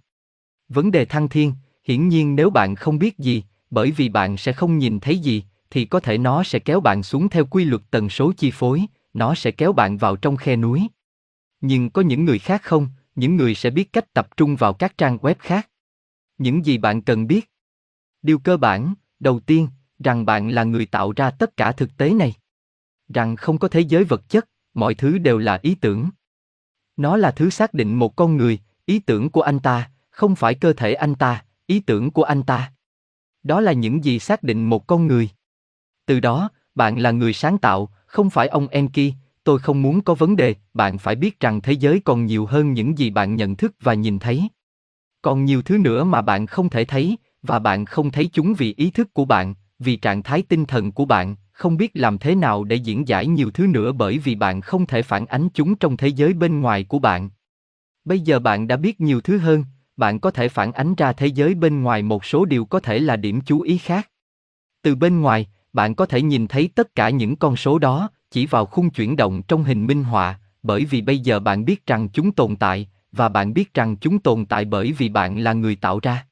Vấn 0.69 0.91
đề 0.91 1.05
thăng 1.05 1.29
thiên, 1.29 1.53
hiển 1.85 2.09
nhiên 2.09 2.37
nếu 2.37 2.51
bạn 2.51 2.75
không 2.75 2.99
biết 2.99 3.19
gì, 3.19 3.45
bởi 3.71 3.91
vì 3.91 4.09
bạn 4.09 4.37
sẽ 4.37 4.53
không 4.53 4.79
nhìn 4.79 5.01
thấy 5.01 5.19
gì, 5.19 5.45
thì 5.71 5.85
có 5.85 6.01
thể 6.01 6.19
nó 6.19 6.43
sẽ 6.43 6.59
kéo 6.59 6.81
bạn 6.81 7.03
xuống 7.03 7.29
theo 7.29 7.45
quy 7.47 7.65
luật 7.65 7.83
tần 7.91 8.09
số 8.09 8.33
chi 8.37 8.51
phối, 8.51 8.87
nó 9.15 9.35
sẽ 9.35 9.51
kéo 9.51 9.73
bạn 9.73 9.97
vào 9.97 10.17
trong 10.17 10.37
khe 10.37 10.57
núi. 10.57 10.89
Nhưng 11.61 11.91
có 11.91 12.03
những 12.03 12.25
người 12.25 12.39
khác 12.39 12.63
không, 12.63 12.89
những 13.15 13.37
người 13.37 13.55
sẽ 13.55 13.71
biết 13.71 13.93
cách 13.93 14.13
tập 14.13 14.37
trung 14.37 14.57
vào 14.57 14.73
các 14.73 14.99
trang 14.99 15.17
web 15.17 15.35
khác. 15.39 15.69
Những 16.39 16.67
gì 16.67 16.79
bạn 16.79 17.03
cần 17.03 17.27
biết. 17.27 17.51
Điều 18.23 18.39
cơ 18.39 18.57
bản, 18.57 18.95
đầu 19.21 19.41
tiên, 19.41 19.69
rằng 19.99 20.27
bạn 20.27 20.49
là 20.49 20.65
người 20.65 20.87
tạo 20.87 21.13
ra 21.13 21.31
tất 21.31 21.57
cả 21.57 21.73
thực 21.73 21.97
tế 21.97 22.11
này. 22.11 22.35
Rằng 23.09 23.37
không 23.37 23.59
có 23.59 23.69
thế 23.69 23.81
giới 23.81 24.05
vật 24.05 24.29
chất, 24.29 24.49
mọi 24.75 24.95
thứ 24.95 25.19
đều 25.19 25.39
là 25.39 25.59
ý 25.63 25.75
tưởng. 25.75 26.11
Nó 26.97 27.17
là 27.17 27.31
thứ 27.31 27.51
xác 27.51 27.75
định 27.75 27.95
một 27.95 28.17
con 28.17 28.37
người, 28.37 28.59
ý 28.85 28.99
tưởng 28.99 29.31
của 29.31 29.43
anh 29.43 29.61
ta, 29.61 29.91
không 30.11 30.37
phải 30.37 30.55
cơ 30.55 30.73
thể 30.73 30.95
anh 30.95 31.15
ta, 31.15 31.45
ý 31.67 31.81
tưởng 31.81 32.11
của 32.11 32.23
anh 32.23 32.43
ta. 32.43 32.73
Đó 33.43 33.61
là 33.61 33.73
những 33.73 34.05
gì 34.05 34.19
xác 34.19 34.43
định 34.43 34.65
một 34.65 34.87
con 34.87 35.07
người. 35.07 35.31
Từ 36.07 36.21
đó, 36.21 36.51
bạn 36.75 36.99
là 36.99 37.11
người 37.11 37.33
sáng 37.33 37.59
tạo, 37.59 37.89
không 38.07 38.31
phải 38.31 38.49
ông 38.49 38.69
Enki, 38.69 39.13
tôi 39.47 39.59
không 39.59 39.83
muốn 39.83 40.01
có 40.01 40.15
vấn 40.15 40.37
đề, 40.37 40.55
bạn 40.75 40.99
phải 40.99 41.15
biết 41.15 41.41
rằng 41.41 41.61
thế 41.61 41.73
giới 41.73 42.01
còn 42.05 42.27
nhiều 42.27 42.47
hơn 42.47 42.73
những 42.73 42.99
gì 42.99 43.11
bạn 43.11 43.37
nhận 43.37 43.57
thức 43.57 43.75
và 43.81 43.95
nhìn 43.95 44.19
thấy. 44.19 44.49
Còn 45.23 45.45
nhiều 45.45 45.63
thứ 45.63 45.79
nữa 45.79 46.05
mà 46.05 46.23
bạn 46.23 46.47
không 46.47 46.69
thể 46.69 46.85
thấy, 46.85 47.17
và 47.43 47.59
bạn 47.59 47.85
không 47.85 48.11
thấy 48.11 48.31
chúng 48.33 48.55
vì 48.55 48.75
ý 48.77 48.91
thức 48.91 49.15
của 49.15 49.25
bạn, 49.25 49.55
vì 49.79 49.97
trạng 49.97 50.23
thái 50.23 50.43
tinh 50.43 50.65
thần 50.65 50.93
của 50.93 51.05
bạn, 51.05 51.37
không 51.53 51.77
biết 51.77 51.91
làm 51.95 52.19
thế 52.19 52.35
nào 52.35 52.65
để 52.65 52.77
diễn 52.77 53.09
giải 53.09 53.27
nhiều 53.27 53.51
thứ 53.51 53.67
nữa 53.67 53.93
bởi 53.93 54.19
vì 54.19 54.35
bạn 54.35 54.61
không 54.61 54.87
thể 54.87 55.03
phản 55.03 55.27
ánh 55.27 55.49
chúng 55.55 55.75
trong 55.75 55.97
thế 55.97 56.09
giới 56.09 56.33
bên 56.33 56.61
ngoài 56.61 56.85
của 56.85 56.99
bạn. 56.99 57.31
Bây 58.05 58.21
giờ 58.21 58.39
bạn 58.39 58.69
đã 58.69 58.77
biết 58.77 59.01
nhiều 59.01 59.21
thứ 59.21 59.39
hơn, 59.39 59.65
bạn 59.97 60.21
có 60.21 60.31
thể 60.31 60.49
phản 60.49 60.73
ánh 60.73 60.95
ra 60.95 61.13
thế 61.13 61.27
giới 61.27 61.55
bên 61.55 61.83
ngoài 61.83 62.03
một 62.03 62.25
số 62.25 62.45
điều 62.45 62.65
có 62.65 62.81
thể 62.81 62.99
là 62.99 63.17
điểm 63.17 63.41
chú 63.41 63.61
ý 63.61 63.79
khác. 63.79 64.11
Từ 64.83 64.95
bên 64.95 65.21
ngoài, 65.21 65.47
bạn 65.73 65.95
có 65.95 66.07
thể 66.07 66.23
nhìn 66.23 66.47
thấy 66.47 66.69
tất 66.75 66.95
cả 66.95 67.11
những 67.11 67.37
con 67.37 67.57
số 67.57 67.79
đó, 67.79 68.11
chỉ 68.31 68.47
vào 68.47 68.67
khung 68.67 68.91
chuyển 68.91 69.17
động 69.17 69.43
trong 69.43 69.65
hình 69.65 69.87
minh 69.87 70.05
họa, 70.05 70.41
bởi 70.63 70.85
vì 70.85 71.03
bây 71.03 71.19
giờ 71.19 71.41
bạn 71.41 71.65
biết 71.65 71.87
rằng 71.87 72.09
chúng 72.09 72.33
tồn 72.33 72.57
tại, 72.57 72.89
và 73.13 73.29
bạn 73.29 73.55
biết 73.55 73.75
rằng 73.75 73.97
chúng 73.97 74.19
tồn 74.19 74.47
tại 74.47 74.65
bởi 74.65 74.93
vì 74.93 75.09
bạn 75.09 75.39
là 75.39 75.53
người 75.53 75.77
tạo 75.77 75.99
ra. 76.03 76.27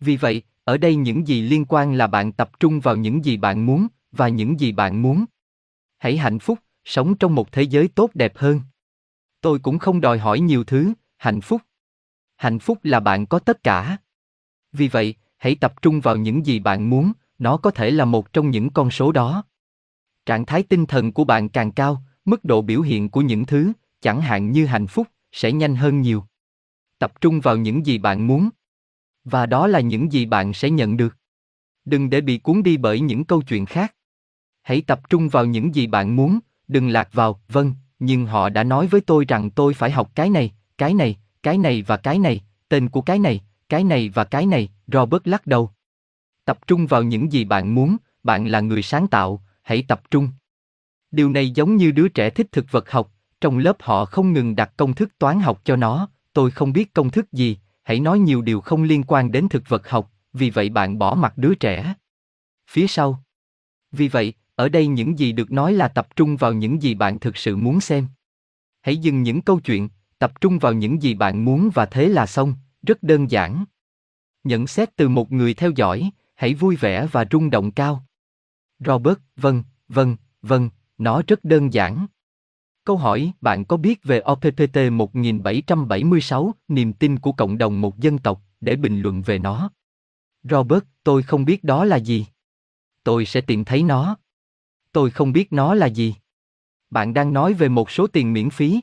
Vì 0.00 0.16
vậy, 0.16 0.42
ở 0.64 0.76
đây 0.76 0.96
những 0.96 1.28
gì 1.28 1.42
liên 1.42 1.64
quan 1.68 1.94
là 1.94 2.06
bạn 2.06 2.32
tập 2.32 2.50
trung 2.60 2.80
vào 2.80 2.96
những 2.96 3.24
gì 3.24 3.36
bạn 3.36 3.66
muốn, 3.66 3.86
và 4.12 4.28
những 4.28 4.60
gì 4.60 4.72
bạn 4.72 5.02
muốn. 5.02 5.24
Hãy 5.98 6.16
hạnh 6.16 6.38
phúc, 6.38 6.58
sống 6.84 7.14
trong 7.16 7.34
một 7.34 7.52
thế 7.52 7.62
giới 7.62 7.88
tốt 7.88 8.10
đẹp 8.14 8.32
hơn. 8.36 8.60
Tôi 9.40 9.58
cũng 9.58 9.78
không 9.78 10.00
đòi 10.00 10.18
hỏi 10.18 10.40
nhiều 10.40 10.64
thứ, 10.64 10.92
hạnh 11.16 11.40
phúc. 11.40 11.62
Hạnh 12.36 12.58
phúc 12.58 12.78
là 12.82 13.00
bạn 13.00 13.26
có 13.26 13.38
tất 13.38 13.62
cả. 13.62 13.96
Vì 14.72 14.88
vậy, 14.88 15.14
hãy 15.36 15.54
tập 15.54 15.82
trung 15.82 16.00
vào 16.00 16.16
những 16.16 16.46
gì 16.46 16.58
bạn 16.58 16.90
muốn, 16.90 17.12
nó 17.38 17.56
có 17.56 17.70
thể 17.70 17.90
là 17.90 18.04
một 18.04 18.32
trong 18.32 18.50
những 18.50 18.70
con 18.70 18.90
số 18.90 19.12
đó. 19.12 19.44
Trạng 20.26 20.46
thái 20.46 20.62
tinh 20.62 20.86
thần 20.86 21.12
của 21.12 21.24
bạn 21.24 21.48
càng 21.48 21.72
cao, 21.72 22.02
mức 22.24 22.44
độ 22.44 22.62
biểu 22.62 22.80
hiện 22.80 23.08
của 23.08 23.20
những 23.20 23.46
thứ, 23.46 23.72
chẳng 24.00 24.20
hạn 24.20 24.52
như 24.52 24.66
hạnh 24.66 24.86
phúc, 24.86 25.06
sẽ 25.32 25.52
nhanh 25.52 25.76
hơn 25.76 26.00
nhiều. 26.00 26.24
Tập 26.98 27.20
trung 27.20 27.40
vào 27.40 27.56
những 27.56 27.86
gì 27.86 27.98
bạn 27.98 28.26
muốn. 28.26 28.48
Và 29.24 29.46
đó 29.46 29.66
là 29.66 29.80
những 29.80 30.12
gì 30.12 30.26
bạn 30.26 30.52
sẽ 30.52 30.70
nhận 30.70 30.96
được. 30.96 31.16
Đừng 31.84 32.10
để 32.10 32.20
bị 32.20 32.38
cuốn 32.38 32.62
đi 32.62 32.76
bởi 32.76 33.00
những 33.00 33.24
câu 33.24 33.42
chuyện 33.42 33.66
khác. 33.66 33.94
Hãy 34.62 34.80
tập 34.80 35.00
trung 35.10 35.28
vào 35.28 35.44
những 35.44 35.74
gì 35.74 35.86
bạn 35.86 36.16
muốn, 36.16 36.38
đừng 36.68 36.88
lạc 36.88 37.08
vào, 37.12 37.40
vâng, 37.48 37.72
nhưng 37.98 38.26
họ 38.26 38.48
đã 38.48 38.64
nói 38.64 38.86
với 38.86 39.00
tôi 39.00 39.24
rằng 39.28 39.50
tôi 39.50 39.74
phải 39.74 39.90
học 39.90 40.10
cái 40.14 40.30
này, 40.30 40.52
cái 40.78 40.94
này, 40.94 41.16
cái 41.42 41.58
này 41.58 41.82
và 41.82 41.96
cái 41.96 42.18
này, 42.18 42.44
tên 42.68 42.88
của 42.88 43.00
cái 43.00 43.18
này, 43.18 43.40
cái 43.68 43.84
này 43.84 44.08
và 44.14 44.24
cái 44.24 44.46
này, 44.46 44.68
Robert 44.86 45.22
lắc 45.24 45.46
đầu. 45.46 45.70
Tập 46.44 46.58
trung 46.66 46.86
vào 46.86 47.02
những 47.02 47.32
gì 47.32 47.44
bạn 47.44 47.74
muốn, 47.74 47.96
bạn 48.22 48.46
là 48.46 48.60
người 48.60 48.82
sáng 48.82 49.08
tạo, 49.08 49.43
hãy 49.64 49.84
tập 49.88 50.02
trung. 50.10 50.28
Điều 51.10 51.30
này 51.30 51.50
giống 51.50 51.76
như 51.76 51.90
đứa 51.90 52.08
trẻ 52.08 52.30
thích 52.30 52.46
thực 52.52 52.66
vật 52.70 52.90
học, 52.90 53.12
trong 53.40 53.58
lớp 53.58 53.76
họ 53.80 54.04
không 54.04 54.32
ngừng 54.32 54.56
đặt 54.56 54.72
công 54.76 54.94
thức 54.94 55.18
toán 55.18 55.40
học 55.40 55.60
cho 55.64 55.76
nó, 55.76 56.08
tôi 56.32 56.50
không 56.50 56.72
biết 56.72 56.94
công 56.94 57.10
thức 57.10 57.32
gì, 57.32 57.58
hãy 57.82 58.00
nói 58.00 58.18
nhiều 58.18 58.42
điều 58.42 58.60
không 58.60 58.82
liên 58.82 59.02
quan 59.06 59.32
đến 59.32 59.48
thực 59.48 59.68
vật 59.68 59.88
học, 59.88 60.10
vì 60.32 60.50
vậy 60.50 60.68
bạn 60.68 60.98
bỏ 60.98 61.14
mặt 61.14 61.38
đứa 61.38 61.54
trẻ. 61.54 61.94
Phía 62.70 62.86
sau. 62.86 63.22
Vì 63.92 64.08
vậy, 64.08 64.34
ở 64.54 64.68
đây 64.68 64.86
những 64.86 65.18
gì 65.18 65.32
được 65.32 65.52
nói 65.52 65.72
là 65.72 65.88
tập 65.88 66.16
trung 66.16 66.36
vào 66.36 66.52
những 66.52 66.82
gì 66.82 66.94
bạn 66.94 67.18
thực 67.18 67.36
sự 67.36 67.56
muốn 67.56 67.80
xem. 67.80 68.06
Hãy 68.80 68.96
dừng 68.96 69.22
những 69.22 69.42
câu 69.42 69.60
chuyện, 69.60 69.88
tập 70.18 70.40
trung 70.40 70.58
vào 70.58 70.72
những 70.72 71.02
gì 71.02 71.14
bạn 71.14 71.44
muốn 71.44 71.70
và 71.74 71.86
thế 71.86 72.08
là 72.08 72.26
xong, 72.26 72.54
rất 72.82 73.02
đơn 73.02 73.30
giản. 73.30 73.64
Nhận 74.44 74.66
xét 74.66 74.96
từ 74.96 75.08
một 75.08 75.32
người 75.32 75.54
theo 75.54 75.70
dõi, 75.70 76.10
hãy 76.34 76.54
vui 76.54 76.76
vẻ 76.76 77.06
và 77.12 77.24
rung 77.30 77.50
động 77.50 77.70
cao. 77.70 78.06
Robert, 78.86 79.18
vâng, 79.36 79.62
vâng, 79.88 80.16
vâng, 80.42 80.70
nó 80.98 81.22
rất 81.26 81.44
đơn 81.44 81.72
giản. 81.72 82.06
Câu 82.84 82.96
hỏi, 82.96 83.32
bạn 83.40 83.64
có 83.64 83.76
biết 83.76 84.04
về 84.04 84.22
OPPT 84.32 84.76
1776, 84.92 86.54
niềm 86.68 86.92
tin 86.92 87.18
của 87.18 87.32
cộng 87.32 87.58
đồng 87.58 87.80
một 87.80 87.98
dân 87.98 88.18
tộc, 88.18 88.42
để 88.60 88.76
bình 88.76 89.00
luận 89.00 89.22
về 89.22 89.38
nó? 89.38 89.70
Robert, 90.42 90.84
tôi 91.04 91.22
không 91.22 91.44
biết 91.44 91.64
đó 91.64 91.84
là 91.84 91.96
gì. 91.96 92.26
Tôi 93.04 93.24
sẽ 93.24 93.40
tìm 93.40 93.64
thấy 93.64 93.82
nó. 93.82 94.16
Tôi 94.92 95.10
không 95.10 95.32
biết 95.32 95.52
nó 95.52 95.74
là 95.74 95.86
gì. 95.86 96.14
Bạn 96.90 97.14
đang 97.14 97.32
nói 97.32 97.54
về 97.54 97.68
một 97.68 97.90
số 97.90 98.06
tiền 98.06 98.32
miễn 98.32 98.50
phí. 98.50 98.80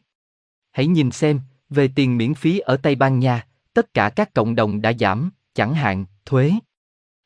Hãy 0.72 0.88
nhìn 0.88 1.12
xem, 1.12 1.40
về 1.70 1.90
tiền 1.96 2.18
miễn 2.18 2.34
phí 2.34 2.60
ở 2.60 2.78
Tây 2.78 2.96
Ban 2.96 3.20
Nha, 3.20 3.48
tất 3.74 3.94
cả 3.94 4.10
các 4.10 4.34
cộng 4.34 4.56
đồng 4.56 4.82
đã 4.82 4.94
giảm, 5.00 5.32
chẳng 5.54 5.74
hạn, 5.74 6.06
thuế. 6.26 6.54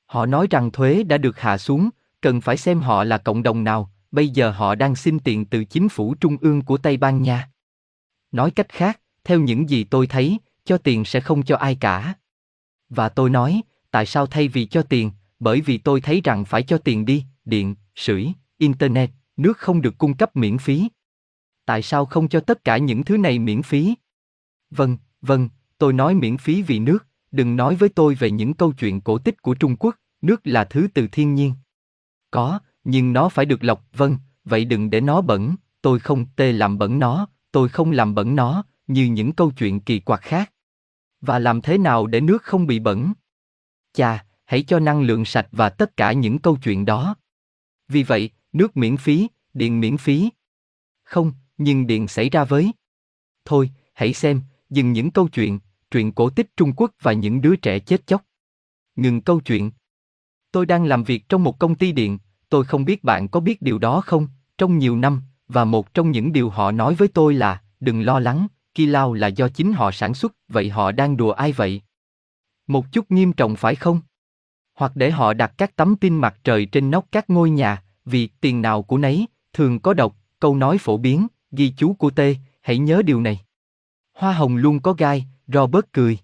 Họ 0.05 0.25
nói 0.25 0.47
rằng 0.49 0.71
thuế 0.71 1.03
đã 1.03 1.17
được 1.17 1.39
hạ 1.39 1.57
xuống, 1.57 1.89
cần 2.25 2.41
phải 2.41 2.57
xem 2.57 2.79
họ 2.79 3.03
là 3.03 3.17
cộng 3.17 3.43
đồng 3.43 3.63
nào, 3.63 3.91
bây 4.11 4.29
giờ 4.29 4.51
họ 4.51 4.75
đang 4.75 4.95
xin 4.95 5.19
tiền 5.19 5.45
từ 5.45 5.63
chính 5.63 5.89
phủ 5.89 6.15
trung 6.15 6.37
ương 6.41 6.61
của 6.61 6.77
Tây 6.77 6.97
Ban 6.97 7.21
Nha. 7.21 7.49
Nói 8.31 8.51
cách 8.51 8.69
khác, 8.69 8.99
theo 9.23 9.39
những 9.39 9.69
gì 9.69 9.83
tôi 9.83 10.07
thấy, 10.07 10.37
cho 10.63 10.77
tiền 10.77 11.05
sẽ 11.05 11.19
không 11.19 11.43
cho 11.43 11.55
ai 11.55 11.75
cả. 11.75 12.13
Và 12.89 13.09
tôi 13.09 13.29
nói, 13.29 13.61
tại 13.91 14.05
sao 14.05 14.27
thay 14.27 14.47
vì 14.47 14.65
cho 14.65 14.81
tiền, 14.81 15.11
bởi 15.39 15.61
vì 15.61 15.77
tôi 15.77 16.01
thấy 16.01 16.21
rằng 16.23 16.45
phải 16.45 16.63
cho 16.63 16.77
tiền 16.77 17.05
đi, 17.05 17.23
điện, 17.45 17.75
sưởi, 17.95 18.33
internet, 18.57 19.09
nước 19.37 19.57
không 19.57 19.81
được 19.81 19.97
cung 19.97 20.17
cấp 20.17 20.35
miễn 20.35 20.57
phí. 20.57 20.89
Tại 21.65 21.81
sao 21.81 22.05
không 22.05 22.27
cho 22.27 22.39
tất 22.39 22.63
cả 22.63 22.77
những 22.77 23.03
thứ 23.03 23.17
này 23.17 23.39
miễn 23.39 23.61
phí? 23.61 23.95
Vâng, 24.69 24.97
vâng, 25.21 25.49
tôi 25.77 25.93
nói 25.93 26.15
miễn 26.15 26.37
phí 26.37 26.61
vì 26.61 26.79
nước, 26.79 27.07
đừng 27.31 27.55
nói 27.55 27.75
với 27.75 27.89
tôi 27.89 28.15
về 28.15 28.31
những 28.31 28.53
câu 28.53 28.73
chuyện 28.73 29.01
cổ 29.01 29.17
tích 29.17 29.41
của 29.41 29.53
Trung 29.53 29.75
Quốc, 29.75 29.95
nước 30.21 30.41
là 30.43 30.63
thứ 30.63 30.87
từ 30.93 31.07
thiên 31.07 31.35
nhiên. 31.35 31.53
Có, 32.35 32.59
nhưng 32.83 33.13
nó 33.13 33.29
phải 33.29 33.45
được 33.45 33.63
lọc, 33.63 33.87
vâng, 33.93 34.17
vậy 34.43 34.65
đừng 34.65 34.89
để 34.89 35.01
nó 35.01 35.21
bẩn, 35.21 35.55
tôi 35.81 35.99
không 35.99 36.25
tê 36.35 36.51
làm 36.51 36.77
bẩn 36.77 36.99
nó, 36.99 37.27
tôi 37.51 37.69
không 37.69 37.91
làm 37.91 38.15
bẩn 38.15 38.35
nó, 38.35 38.63
như 38.87 39.05
những 39.05 39.33
câu 39.33 39.51
chuyện 39.51 39.79
kỳ 39.79 39.99
quặc 39.99 40.21
khác. 40.21 40.51
Và 41.21 41.39
làm 41.39 41.61
thế 41.61 41.77
nào 41.77 42.07
để 42.07 42.21
nước 42.21 42.43
không 42.43 42.67
bị 42.67 42.79
bẩn? 42.79 43.13
Chà, 43.93 44.25
hãy 44.45 44.63
cho 44.63 44.79
năng 44.79 45.01
lượng 45.01 45.25
sạch 45.25 45.47
và 45.51 45.69
tất 45.69 45.97
cả 45.97 46.11
những 46.11 46.39
câu 46.39 46.57
chuyện 46.63 46.85
đó. 46.85 47.15
Vì 47.87 48.03
vậy, 48.03 48.29
nước 48.53 48.77
miễn 48.77 48.97
phí, 48.97 49.27
điện 49.53 49.79
miễn 49.79 49.97
phí. 49.97 50.29
Không, 51.03 51.33
nhưng 51.57 51.87
điện 51.87 52.07
xảy 52.07 52.29
ra 52.29 52.43
với. 52.43 52.71
Thôi, 53.45 53.71
hãy 53.93 54.13
xem, 54.13 54.41
dừng 54.69 54.93
những 54.93 55.11
câu 55.11 55.27
chuyện, 55.27 55.59
truyện 55.91 56.11
cổ 56.11 56.29
tích 56.29 56.57
Trung 56.57 56.73
Quốc 56.75 56.91
và 57.01 57.13
những 57.13 57.41
đứa 57.41 57.55
trẻ 57.55 57.79
chết 57.79 58.07
chóc. 58.07 58.25
Ngừng 58.95 59.21
câu 59.21 59.41
chuyện. 59.41 59.71
Tôi 60.51 60.65
đang 60.65 60.85
làm 60.85 61.03
việc 61.03 61.29
trong 61.29 61.43
một 61.43 61.59
công 61.59 61.75
ty 61.75 61.91
điện, 61.91 62.17
tôi 62.49 62.65
không 62.65 62.85
biết 62.85 63.03
bạn 63.03 63.27
có 63.27 63.39
biết 63.39 63.61
điều 63.61 63.77
đó 63.77 64.01
không, 64.01 64.27
trong 64.57 64.77
nhiều 64.77 64.97
năm, 64.97 65.21
và 65.47 65.65
một 65.65 65.93
trong 65.93 66.11
những 66.11 66.33
điều 66.33 66.49
họ 66.49 66.71
nói 66.71 66.95
với 66.95 67.07
tôi 67.07 67.33
là, 67.33 67.61
đừng 67.79 68.01
lo 68.01 68.19
lắng, 68.19 68.47
Ki 68.75 68.85
Lao 68.85 69.13
là 69.13 69.27
do 69.27 69.47
chính 69.47 69.73
họ 69.73 69.91
sản 69.91 70.13
xuất, 70.13 70.33
vậy 70.47 70.69
họ 70.69 70.91
đang 70.91 71.17
đùa 71.17 71.31
ai 71.31 71.51
vậy? 71.51 71.81
Một 72.67 72.91
chút 72.91 73.11
nghiêm 73.11 73.33
trọng 73.33 73.55
phải 73.55 73.75
không? 73.75 74.01
Hoặc 74.73 74.91
để 74.95 75.11
họ 75.11 75.33
đặt 75.33 75.53
các 75.57 75.75
tấm 75.75 75.95
pin 76.01 76.15
mặt 76.15 76.35
trời 76.43 76.65
trên 76.65 76.91
nóc 76.91 77.05
các 77.11 77.29
ngôi 77.29 77.49
nhà, 77.49 77.83
vì 78.05 78.27
tiền 78.41 78.61
nào 78.61 78.83
của 78.83 78.97
nấy, 78.97 79.25
thường 79.53 79.79
có 79.79 79.93
độc, 79.93 80.15
câu 80.39 80.55
nói 80.55 80.77
phổ 80.77 80.97
biến, 80.97 81.27
ghi 81.51 81.73
chú 81.77 81.93
của 81.93 82.09
T, 82.09 82.19
hãy 82.61 82.77
nhớ 82.77 83.01
điều 83.05 83.21
này. 83.21 83.39
Hoa 84.13 84.33
hồng 84.33 84.57
luôn 84.57 84.79
có 84.79 84.93
gai, 84.93 85.25
Robert 85.47 85.85
cười. 85.93 86.17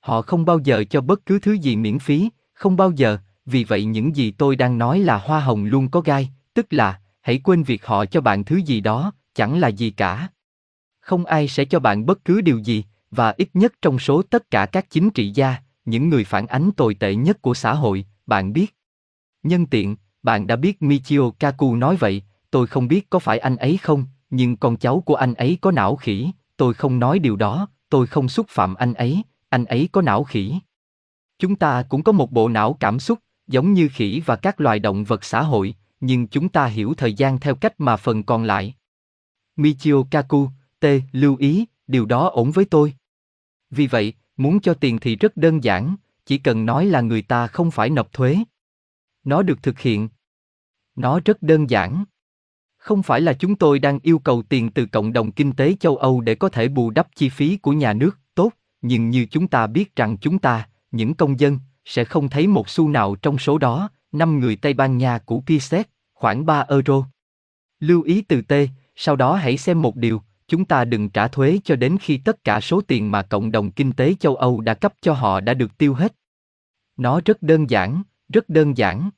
Họ 0.00 0.22
không 0.22 0.44
bao 0.44 0.58
giờ 0.58 0.84
cho 0.90 1.00
bất 1.00 1.26
cứ 1.26 1.38
thứ 1.38 1.52
gì 1.52 1.76
miễn 1.76 1.98
phí, 1.98 2.30
không 2.52 2.76
bao 2.76 2.90
giờ, 2.90 3.18
vì 3.46 3.64
vậy 3.64 3.84
những 3.84 4.16
gì 4.16 4.30
tôi 4.30 4.56
đang 4.56 4.78
nói 4.78 5.00
là 5.00 5.18
hoa 5.18 5.40
hồng 5.40 5.64
luôn 5.64 5.88
có 5.88 6.00
gai, 6.00 6.30
tức 6.54 6.66
là, 6.70 7.00
hãy 7.20 7.38
quên 7.38 7.62
việc 7.62 7.86
họ 7.86 8.06
cho 8.06 8.20
bạn 8.20 8.44
thứ 8.44 8.56
gì 8.56 8.80
đó, 8.80 9.12
chẳng 9.34 9.58
là 9.58 9.68
gì 9.68 9.90
cả. 9.90 10.28
Không 11.00 11.24
ai 11.24 11.48
sẽ 11.48 11.64
cho 11.64 11.80
bạn 11.80 12.06
bất 12.06 12.24
cứ 12.24 12.40
điều 12.40 12.58
gì, 12.58 12.84
và 13.10 13.34
ít 13.36 13.48
nhất 13.54 13.72
trong 13.82 13.98
số 13.98 14.22
tất 14.22 14.50
cả 14.50 14.66
các 14.66 14.90
chính 14.90 15.10
trị 15.10 15.30
gia, 15.30 15.56
những 15.84 16.08
người 16.08 16.24
phản 16.24 16.46
ánh 16.46 16.70
tồi 16.72 16.94
tệ 16.94 17.14
nhất 17.14 17.42
của 17.42 17.54
xã 17.54 17.74
hội, 17.74 18.06
bạn 18.26 18.52
biết. 18.52 18.76
Nhân 19.42 19.66
tiện, 19.66 19.96
bạn 20.22 20.46
đã 20.46 20.56
biết 20.56 20.82
Michio 20.82 21.30
Kaku 21.38 21.76
nói 21.76 21.96
vậy, 21.96 22.22
tôi 22.50 22.66
không 22.66 22.88
biết 22.88 23.10
có 23.10 23.18
phải 23.18 23.38
anh 23.38 23.56
ấy 23.56 23.76
không, 23.76 24.06
nhưng 24.30 24.56
con 24.56 24.76
cháu 24.76 25.00
của 25.00 25.14
anh 25.14 25.34
ấy 25.34 25.58
có 25.60 25.70
não 25.70 25.96
khỉ, 25.96 26.30
tôi 26.56 26.74
không 26.74 26.98
nói 26.98 27.18
điều 27.18 27.36
đó, 27.36 27.68
tôi 27.88 28.06
không 28.06 28.28
xúc 28.28 28.46
phạm 28.48 28.74
anh 28.74 28.94
ấy, 28.94 29.22
anh 29.48 29.64
ấy 29.64 29.88
có 29.92 30.02
não 30.02 30.24
khỉ. 30.24 30.54
Chúng 31.38 31.56
ta 31.56 31.82
cũng 31.88 32.02
có 32.02 32.12
một 32.12 32.32
bộ 32.32 32.48
não 32.48 32.76
cảm 32.80 33.00
xúc, 33.00 33.18
giống 33.46 33.72
như 33.72 33.88
khỉ 33.92 34.22
và 34.26 34.36
các 34.36 34.60
loài 34.60 34.78
động 34.78 35.04
vật 35.04 35.24
xã 35.24 35.42
hội, 35.42 35.74
nhưng 36.00 36.26
chúng 36.26 36.48
ta 36.48 36.66
hiểu 36.66 36.94
thời 36.94 37.14
gian 37.14 37.40
theo 37.40 37.54
cách 37.54 37.80
mà 37.80 37.96
phần 37.96 38.22
còn 38.22 38.44
lại. 38.44 38.74
Michio 39.56 40.02
Kaku, 40.10 40.48
T, 40.80 40.84
lưu 41.12 41.36
ý, 41.36 41.64
điều 41.86 42.06
đó 42.06 42.28
ổn 42.28 42.50
với 42.50 42.64
tôi. 42.64 42.94
Vì 43.70 43.86
vậy, 43.86 44.12
muốn 44.36 44.60
cho 44.60 44.74
tiền 44.74 44.98
thì 44.98 45.16
rất 45.16 45.36
đơn 45.36 45.64
giản, 45.64 45.96
chỉ 46.26 46.38
cần 46.38 46.66
nói 46.66 46.86
là 46.86 47.00
người 47.00 47.22
ta 47.22 47.46
không 47.46 47.70
phải 47.70 47.90
nộp 47.90 48.12
thuế. 48.12 48.38
Nó 49.24 49.42
được 49.42 49.62
thực 49.62 49.78
hiện. 49.78 50.08
Nó 50.96 51.20
rất 51.24 51.42
đơn 51.42 51.70
giản. 51.70 52.04
Không 52.76 53.02
phải 53.02 53.20
là 53.20 53.32
chúng 53.32 53.56
tôi 53.56 53.78
đang 53.78 53.98
yêu 54.02 54.18
cầu 54.18 54.42
tiền 54.42 54.70
từ 54.70 54.86
cộng 54.86 55.12
đồng 55.12 55.32
kinh 55.32 55.52
tế 55.52 55.74
châu 55.80 55.96
Âu 55.96 56.20
để 56.20 56.34
có 56.34 56.48
thể 56.48 56.68
bù 56.68 56.90
đắp 56.90 57.08
chi 57.16 57.28
phí 57.28 57.56
của 57.56 57.72
nhà 57.72 57.92
nước, 57.92 58.18
tốt, 58.34 58.50
nhưng 58.82 59.10
như 59.10 59.26
chúng 59.30 59.48
ta 59.48 59.66
biết 59.66 59.96
rằng 59.96 60.16
chúng 60.20 60.38
ta, 60.38 60.68
những 60.90 61.14
công 61.14 61.40
dân, 61.40 61.58
sẽ 61.84 62.04
không 62.04 62.28
thấy 62.28 62.46
một 62.46 62.68
xu 62.68 62.88
nào 62.88 63.14
trong 63.14 63.38
số 63.38 63.58
đó, 63.58 63.88
năm 64.12 64.40
người 64.40 64.56
Tây 64.56 64.74
Ban 64.74 64.98
Nha 64.98 65.18
của 65.18 65.40
Piset, 65.46 65.88
khoảng 66.14 66.46
3 66.46 66.64
euro. 66.68 67.04
Lưu 67.80 68.02
ý 68.02 68.22
từ 68.22 68.42
T, 68.42 68.52
sau 68.96 69.16
đó 69.16 69.34
hãy 69.34 69.56
xem 69.56 69.82
một 69.82 69.96
điều, 69.96 70.22
chúng 70.48 70.64
ta 70.64 70.84
đừng 70.84 71.10
trả 71.10 71.28
thuế 71.28 71.58
cho 71.64 71.76
đến 71.76 71.96
khi 72.00 72.18
tất 72.18 72.44
cả 72.44 72.60
số 72.60 72.80
tiền 72.80 73.10
mà 73.10 73.22
cộng 73.22 73.52
đồng 73.52 73.70
kinh 73.70 73.92
tế 73.92 74.14
châu 74.20 74.36
Âu 74.36 74.60
đã 74.60 74.74
cấp 74.74 74.94
cho 75.00 75.12
họ 75.12 75.40
đã 75.40 75.54
được 75.54 75.78
tiêu 75.78 75.94
hết. 75.94 76.14
Nó 76.96 77.20
rất 77.24 77.42
đơn 77.42 77.70
giản, 77.70 78.02
rất 78.28 78.48
đơn 78.48 78.76
giản. 78.76 79.10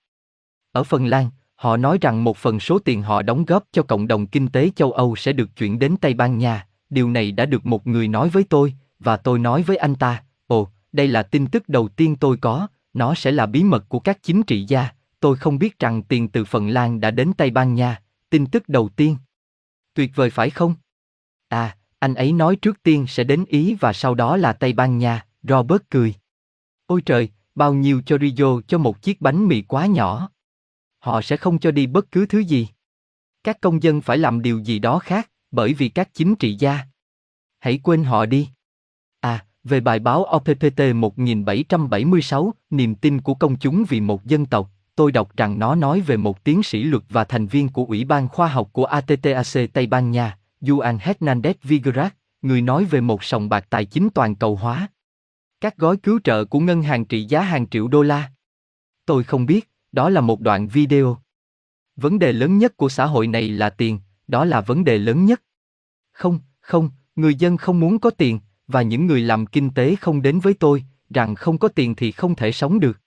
Ở 0.73 0.85
Phần 0.85 1.07
Lan, 1.07 1.31
họ 1.55 1.77
nói 1.77 1.99
rằng 2.01 2.25
một 2.25 2.37
phần 2.37 2.61
số 2.61 2.79
tiền 2.79 3.03
họ 3.03 3.23
đóng 3.23 3.45
góp 3.45 3.65
cho 3.73 3.83
cộng 3.83 4.09
đồng 4.09 4.27
kinh 4.27 4.49
tế 4.49 4.71
châu 4.77 4.93
Âu 4.93 5.17
sẽ 5.17 5.33
được 5.33 5.57
chuyển 5.57 5.79
đến 5.79 5.97
Tây 6.01 6.15
Ban 6.15 6.39
Nha. 6.39 6.67
Điều 6.91 7.11
này 7.11 7.33
đã 7.33 7.47
được 7.47 7.67
một 7.67 7.87
người 7.87 8.09
nói 8.09 8.29
với 8.29 8.45
tôi, 8.45 8.75
và 8.99 9.17
tôi 9.17 9.39
nói 9.39 9.63
với 9.63 9.77
anh 9.77 9.95
ta, 9.95 10.23
đây 10.97 11.09
là 11.09 11.23
tin 11.23 11.47
tức 11.47 11.69
đầu 11.69 11.89
tiên 11.89 12.17
tôi 12.17 12.37
có, 12.37 12.69
nó 12.93 13.15
sẽ 13.15 13.33
là 13.33 13.47
bí 13.47 13.65
mật 13.65 13.85
của 13.89 13.99
các 13.99 14.23
chính 14.23 14.43
trị 14.43 14.65
gia, 14.69 14.89
tôi 15.21 15.37
không 15.37 15.59
biết 15.59 15.79
rằng 15.79 16.03
tiền 16.03 16.29
từ 16.29 16.45
Phần 16.45 16.69
Lan 16.69 17.01
đã 17.01 17.11
đến 17.11 17.33
Tây 17.37 17.51
Ban 17.51 17.75
Nha, 17.75 18.03
tin 18.31 18.47
tức 18.47 18.69
đầu 18.69 18.89
tiên. 18.89 19.17
Tuyệt 19.95 20.11
vời 20.15 20.31
phải 20.31 20.51
không? 20.51 20.75
À, 21.49 21.77
anh 21.99 22.15
ấy 22.15 22.33
nói 22.33 22.57
trước 22.57 22.83
tiên 22.83 23.07
sẽ 23.09 23.25
đến 23.25 23.45
Ý 23.49 23.75
và 23.75 23.93
sau 23.93 24.15
đó 24.15 24.37
là 24.37 24.53
Tây 24.53 24.73
Ban 24.73 24.99
Nha, 24.99 25.27
Robert 25.43 25.83
cười. 25.91 26.15
Ôi 26.87 27.03
trời, 27.07 27.29
bao 27.55 27.75
nhiêu 27.75 28.01
Chorizo 28.07 28.61
cho 28.61 28.79
một 28.79 29.03
chiếc 29.03 29.21
bánh 29.21 29.49
mì 29.49 29.63
quá 29.63 29.87
nhỏ. 29.87 30.31
Họ 30.99 31.23
sẽ 31.23 31.37
không 31.37 31.59
cho 31.59 31.71
đi 31.71 31.87
bất 31.87 32.13
cứ 32.13 32.27
thứ 32.27 32.39
gì. 32.39 32.69
Các 33.45 33.61
công 33.61 33.83
dân 33.83 34.01
phải 34.01 34.19
làm 34.19 34.43
điều 34.43 34.59
gì 34.59 34.79
đó 34.79 34.99
khác, 34.99 35.31
bởi 35.51 35.75
vì 35.75 35.89
các 35.89 36.09
chính 36.15 36.37
trị 36.37 36.57
gia. 36.59 36.81
Hãy 37.59 37.81
quên 37.83 38.05
họ 38.05 38.27
đi. 38.27 38.49
Về 39.69 39.81
bài 39.81 39.99
báo 39.99 40.27
OPPT 40.37 40.81
1776, 40.95 42.55
niềm 42.71 42.95
tin 42.95 43.21
của 43.21 43.35
công 43.35 43.57
chúng 43.57 43.85
vì 43.89 44.01
một 44.01 44.25
dân 44.25 44.47
tộc, 44.47 44.71
tôi 44.97 45.13
đọc 45.13 45.37
rằng 45.37 45.59
nó 45.59 45.75
nói 45.75 46.01
về 46.01 46.17
một 46.17 46.45
tiến 46.45 46.63
sĩ 46.63 46.85
luật 46.85 47.03
và 47.09 47.25
thành 47.25 47.47
viên 47.47 47.69
của 47.69 47.85
Ủy 47.85 48.05
ban 48.05 48.29
Khoa 48.29 48.49
học 48.49 48.69
của 48.73 48.85
ATTAC 48.85 49.73
Tây 49.73 49.87
Ban 49.87 50.11
Nha, 50.11 50.39
Juan 50.61 50.99
Hernández 50.99 51.55
Vigueras, 51.63 52.13
người 52.43 52.63
nói 52.63 52.85
về 52.85 53.01
một 53.01 53.25
sòng 53.25 53.49
bạc 53.49 53.67
tài 53.71 53.85
chính 53.85 54.09
toàn 54.11 54.35
cầu 54.35 54.57
hóa. 54.57 54.89
Các 55.61 55.77
gói 55.77 55.97
cứu 55.97 56.21
trợ 56.25 56.45
của 56.45 56.61
ngân 56.61 56.83
hàng 56.83 57.05
trị 57.05 57.25
giá 57.25 57.41
hàng 57.41 57.69
triệu 57.69 57.89
đô 57.89 58.03
la. 58.03 58.31
Tôi 59.07 59.25
không 59.25 59.47
biết, 59.47 59.71
đó 59.93 60.09
là 60.09 60.21
một 60.21 60.41
đoạn 60.41 60.69
video. 60.69 61.19
Vấn 61.97 62.19
đề 62.19 62.33
lớn 62.33 62.59
nhất 62.59 62.77
của 62.77 62.89
xã 62.89 63.07
hội 63.07 63.27
này 63.27 63.49
là 63.49 63.71
tiền, 63.71 64.01
đó 64.29 64.45
là 64.45 64.61
vấn 64.61 64.85
đề 64.85 64.99
lớn 64.99 65.25
nhất. 65.25 65.43
Không, 66.13 66.41
không, 66.61 66.91
người 67.17 67.35
dân 67.35 67.57
không 67.57 67.81
muốn 67.81 67.99
có 67.99 68.11
tiền, 68.11 68.41
và 68.69 68.83
những 68.83 69.07
người 69.07 69.21
làm 69.21 69.47
kinh 69.47 69.71
tế 69.71 69.97
không 69.97 70.23
đến 70.23 70.41
với 70.41 70.55
tôi, 70.55 70.85
rằng 71.11 71.35
không 71.35 71.59
có 71.59 71.69
tiền 71.69 71.95
thì 71.95 72.13
không 72.13 72.35
thể 72.35 72.53
sống 72.53 72.81
được. 72.81 73.01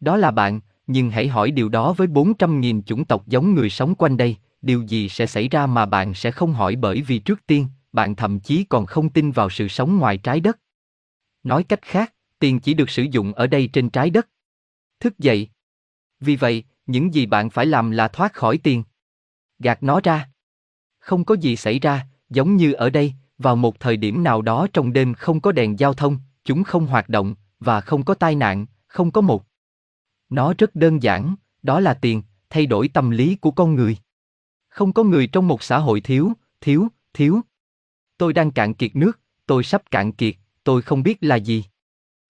Đó 0.00 0.16
là 0.16 0.30
bạn, 0.30 0.60
nhưng 0.86 1.10
hãy 1.10 1.28
hỏi 1.28 1.50
điều 1.50 1.68
đó 1.68 1.92
với 1.92 2.06
400.000 2.06 2.82
chủng 2.82 3.04
tộc 3.04 3.26
giống 3.26 3.54
người 3.54 3.70
sống 3.70 3.94
quanh 3.94 4.16
đây, 4.16 4.36
điều 4.62 4.82
gì 4.82 5.08
sẽ 5.08 5.26
xảy 5.26 5.48
ra 5.48 5.66
mà 5.66 5.86
bạn 5.86 6.14
sẽ 6.14 6.30
không 6.30 6.52
hỏi 6.52 6.76
bởi 6.76 7.02
vì 7.02 7.18
trước 7.18 7.46
tiên, 7.46 7.66
bạn 7.92 8.16
thậm 8.16 8.40
chí 8.40 8.64
còn 8.64 8.86
không 8.86 9.08
tin 9.08 9.30
vào 9.30 9.50
sự 9.50 9.68
sống 9.68 9.98
ngoài 9.98 10.18
trái 10.18 10.40
đất. 10.40 10.58
Nói 11.42 11.64
cách 11.64 11.82
khác, 11.82 12.14
tiền 12.38 12.60
chỉ 12.60 12.74
được 12.74 12.90
sử 12.90 13.02
dụng 13.02 13.32
ở 13.32 13.46
đây 13.46 13.70
trên 13.72 13.90
trái 13.90 14.10
đất. 14.10 14.28
Thức 15.00 15.18
dậy. 15.18 15.48
Vì 16.20 16.36
vậy, 16.36 16.64
những 16.86 17.14
gì 17.14 17.26
bạn 17.26 17.50
phải 17.50 17.66
làm 17.66 17.90
là 17.90 18.08
thoát 18.08 18.32
khỏi 18.32 18.58
tiền. 18.58 18.84
Gạt 19.58 19.82
nó 19.82 20.00
ra. 20.04 20.28
Không 20.98 21.24
có 21.24 21.34
gì 21.34 21.56
xảy 21.56 21.78
ra, 21.78 22.06
giống 22.30 22.56
như 22.56 22.72
ở 22.72 22.90
đây, 22.90 23.14
vào 23.38 23.56
một 23.56 23.80
thời 23.80 23.96
điểm 23.96 24.24
nào 24.24 24.42
đó 24.42 24.66
trong 24.72 24.92
đêm 24.92 25.14
không 25.14 25.40
có 25.40 25.52
đèn 25.52 25.78
giao 25.78 25.94
thông, 25.94 26.18
chúng 26.44 26.64
không 26.64 26.86
hoạt 26.86 27.08
động, 27.08 27.34
và 27.60 27.80
không 27.80 28.04
có 28.04 28.14
tai 28.14 28.34
nạn, 28.34 28.66
không 28.86 29.10
có 29.10 29.20
một. 29.20 29.44
Nó 30.28 30.54
rất 30.58 30.74
đơn 30.74 31.02
giản, 31.02 31.34
đó 31.62 31.80
là 31.80 31.94
tiền, 31.94 32.22
thay 32.50 32.66
đổi 32.66 32.88
tâm 32.88 33.10
lý 33.10 33.36
của 33.36 33.50
con 33.50 33.74
người. 33.74 33.96
Không 34.68 34.92
có 34.92 35.02
người 35.02 35.26
trong 35.26 35.48
một 35.48 35.62
xã 35.62 35.78
hội 35.78 36.00
thiếu, 36.00 36.32
thiếu, 36.60 36.88
thiếu. 37.14 37.40
Tôi 38.18 38.32
đang 38.32 38.50
cạn 38.50 38.74
kiệt 38.74 38.96
nước, 38.96 39.20
tôi 39.46 39.64
sắp 39.64 39.82
cạn 39.90 40.12
kiệt, 40.12 40.34
tôi 40.64 40.82
không 40.82 41.02
biết 41.02 41.18
là 41.20 41.36
gì. 41.36 41.64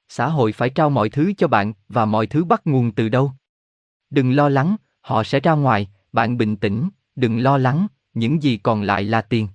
Xã 0.09 0.29
hội 0.29 0.53
phải 0.53 0.71
trao 0.71 0.90
mọi 0.90 1.11
thứ 1.11 1.33
cho 1.38 1.49
bạn 1.49 1.73
và 1.88 2.05
mọi 2.05 2.27
thứ 2.27 2.44
bắt 2.44 2.66
nguồn 2.66 2.92
từ 2.92 3.09
đâu. 3.09 3.33
Đừng 4.11 4.33
lo 4.33 4.49
lắng, 4.49 4.77
họ 5.01 5.25
sẽ 5.25 5.40
ra 5.40 5.53
ngoài, 5.53 5.88
bạn 6.12 6.38
bình 6.38 6.57
tĩnh, 6.57 6.88
đừng 7.16 7.38
lo 7.38 7.59
lắng, 7.59 7.87
những 8.14 8.42
gì 8.42 8.57
còn 8.57 8.83
lại 8.83 9.05
là 9.05 9.23
tiền. 9.23 9.49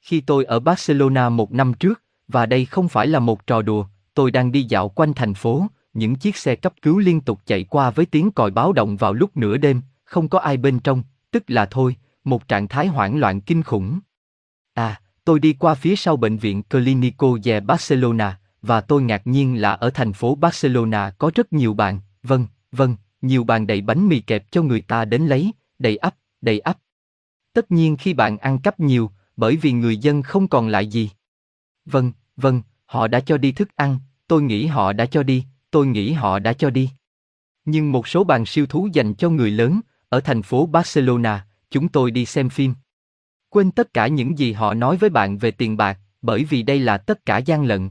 Khi 0.00 0.20
tôi 0.20 0.44
ở 0.44 0.60
Barcelona 0.60 1.28
một 1.28 1.52
năm 1.52 1.74
trước, 1.74 2.02
và 2.28 2.46
đây 2.46 2.64
không 2.64 2.88
phải 2.88 3.06
là 3.06 3.18
một 3.18 3.46
trò 3.46 3.62
đùa, 3.62 3.86
tôi 4.14 4.30
đang 4.30 4.52
đi 4.52 4.62
dạo 4.62 4.88
quanh 4.88 5.14
thành 5.14 5.34
phố, 5.34 5.66
những 5.92 6.14
chiếc 6.14 6.36
xe 6.36 6.56
cấp 6.56 6.72
cứu 6.82 6.98
liên 6.98 7.20
tục 7.20 7.40
chạy 7.46 7.64
qua 7.64 7.90
với 7.90 8.06
tiếng 8.06 8.30
còi 8.30 8.50
báo 8.50 8.72
động 8.72 8.96
vào 8.96 9.12
lúc 9.12 9.36
nửa 9.36 9.56
đêm, 9.56 9.80
không 10.04 10.28
có 10.28 10.38
ai 10.38 10.56
bên 10.56 10.80
trong, 10.80 11.02
tức 11.30 11.44
là 11.46 11.66
thôi, 11.66 11.96
một 12.24 12.48
trạng 12.48 12.68
thái 12.68 12.86
hoảng 12.86 13.18
loạn 13.18 13.40
kinh 13.40 13.62
khủng. 13.62 14.00
À, 14.74 15.00
tôi 15.24 15.38
đi 15.38 15.52
qua 15.52 15.74
phía 15.74 15.96
sau 15.96 16.16
bệnh 16.16 16.36
viện 16.36 16.62
Clinico 16.62 17.38
de 17.44 17.60
Barcelona, 17.60 18.38
và 18.62 18.80
tôi 18.80 19.02
ngạc 19.02 19.26
nhiên 19.26 19.60
là 19.60 19.72
ở 19.72 19.90
thành 19.90 20.12
phố 20.12 20.34
Barcelona 20.34 21.10
có 21.18 21.30
rất 21.34 21.52
nhiều 21.52 21.74
bàn, 21.74 22.00
vâng, 22.22 22.46
vâng, 22.72 22.96
nhiều 23.22 23.44
bàn 23.44 23.66
đầy 23.66 23.80
bánh 23.80 24.08
mì 24.08 24.20
kẹp 24.20 24.50
cho 24.50 24.62
người 24.62 24.80
ta 24.80 25.04
đến 25.04 25.26
lấy, 25.26 25.52
đầy 25.78 25.96
ắp, 25.96 26.14
đầy 26.40 26.60
ắp. 26.60 26.78
Tất 27.52 27.70
nhiên 27.70 27.96
khi 27.96 28.14
bạn 28.14 28.38
ăn 28.38 28.58
cắp 28.58 28.80
nhiều, 28.80 29.10
bởi 29.40 29.56
vì 29.56 29.72
người 29.72 29.96
dân 29.96 30.22
không 30.22 30.48
còn 30.48 30.68
lại 30.68 30.86
gì. 30.86 31.10
Vâng, 31.84 32.12
vâng, 32.36 32.62
họ 32.86 33.08
đã 33.08 33.20
cho 33.20 33.38
đi 33.38 33.52
thức 33.52 33.76
ăn, 33.76 33.98
tôi 34.28 34.42
nghĩ 34.42 34.66
họ 34.66 34.92
đã 34.92 35.06
cho 35.06 35.22
đi, 35.22 35.44
tôi 35.70 35.86
nghĩ 35.86 36.12
họ 36.12 36.38
đã 36.38 36.52
cho 36.52 36.70
đi. 36.70 36.90
Nhưng 37.64 37.92
một 37.92 38.08
số 38.08 38.24
bàn 38.24 38.46
siêu 38.46 38.66
thú 38.66 38.88
dành 38.92 39.14
cho 39.14 39.30
người 39.30 39.50
lớn, 39.50 39.80
ở 40.08 40.20
thành 40.20 40.42
phố 40.42 40.66
Barcelona, 40.66 41.46
chúng 41.70 41.88
tôi 41.88 42.10
đi 42.10 42.26
xem 42.26 42.48
phim. 42.48 42.74
Quên 43.48 43.70
tất 43.70 43.94
cả 43.94 44.06
những 44.06 44.38
gì 44.38 44.52
họ 44.52 44.74
nói 44.74 44.96
với 44.96 45.10
bạn 45.10 45.38
về 45.38 45.50
tiền 45.50 45.76
bạc, 45.76 45.98
bởi 46.22 46.44
vì 46.44 46.62
đây 46.62 46.78
là 46.78 46.98
tất 46.98 47.26
cả 47.26 47.38
gian 47.38 47.64
lận. 47.64 47.90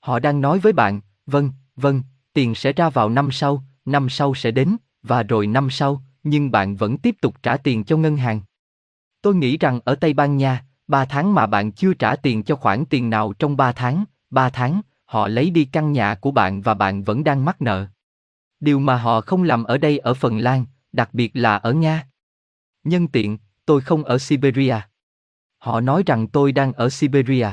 Họ 0.00 0.18
đang 0.18 0.40
nói 0.40 0.58
với 0.58 0.72
bạn, 0.72 1.00
vâng, 1.26 1.50
vâng, 1.76 2.02
tiền 2.32 2.54
sẽ 2.54 2.72
ra 2.72 2.90
vào 2.90 3.08
năm 3.08 3.28
sau, 3.32 3.64
năm 3.84 4.08
sau 4.08 4.34
sẽ 4.34 4.50
đến, 4.50 4.76
và 5.02 5.22
rồi 5.22 5.46
năm 5.46 5.70
sau, 5.70 6.02
nhưng 6.22 6.50
bạn 6.50 6.76
vẫn 6.76 6.98
tiếp 6.98 7.16
tục 7.20 7.42
trả 7.42 7.56
tiền 7.56 7.84
cho 7.84 7.96
ngân 7.96 8.16
hàng. 8.16 8.40
Tôi 9.26 9.34
nghĩ 9.34 9.56
rằng 9.56 9.80
ở 9.84 9.94
Tây 9.94 10.12
Ban 10.12 10.36
Nha, 10.36 10.64
3 10.88 11.04
tháng 11.04 11.34
mà 11.34 11.46
bạn 11.46 11.72
chưa 11.72 11.94
trả 11.94 12.16
tiền 12.16 12.42
cho 12.42 12.56
khoản 12.56 12.84
tiền 12.84 13.10
nào 13.10 13.32
trong 13.38 13.56
3 13.56 13.72
tháng, 13.72 14.04
3 14.30 14.50
tháng, 14.50 14.80
họ 15.04 15.28
lấy 15.28 15.50
đi 15.50 15.64
căn 15.64 15.92
nhà 15.92 16.14
của 16.14 16.30
bạn 16.30 16.62
và 16.62 16.74
bạn 16.74 17.02
vẫn 17.02 17.24
đang 17.24 17.44
mắc 17.44 17.62
nợ. 17.62 17.86
Điều 18.60 18.78
mà 18.78 18.96
họ 18.96 19.20
không 19.20 19.42
làm 19.42 19.64
ở 19.64 19.78
đây 19.78 19.98
ở 19.98 20.14
Phần 20.14 20.38
Lan, 20.38 20.64
đặc 20.92 21.14
biệt 21.14 21.30
là 21.34 21.56
ở 21.56 21.72
Nga. 21.72 22.06
Nhân 22.84 23.08
tiện, 23.08 23.38
tôi 23.64 23.80
không 23.80 24.04
ở 24.04 24.18
Siberia. 24.18 24.76
Họ 25.58 25.80
nói 25.80 26.02
rằng 26.06 26.28
tôi 26.28 26.52
đang 26.52 26.72
ở 26.72 26.90
Siberia. 26.90 27.48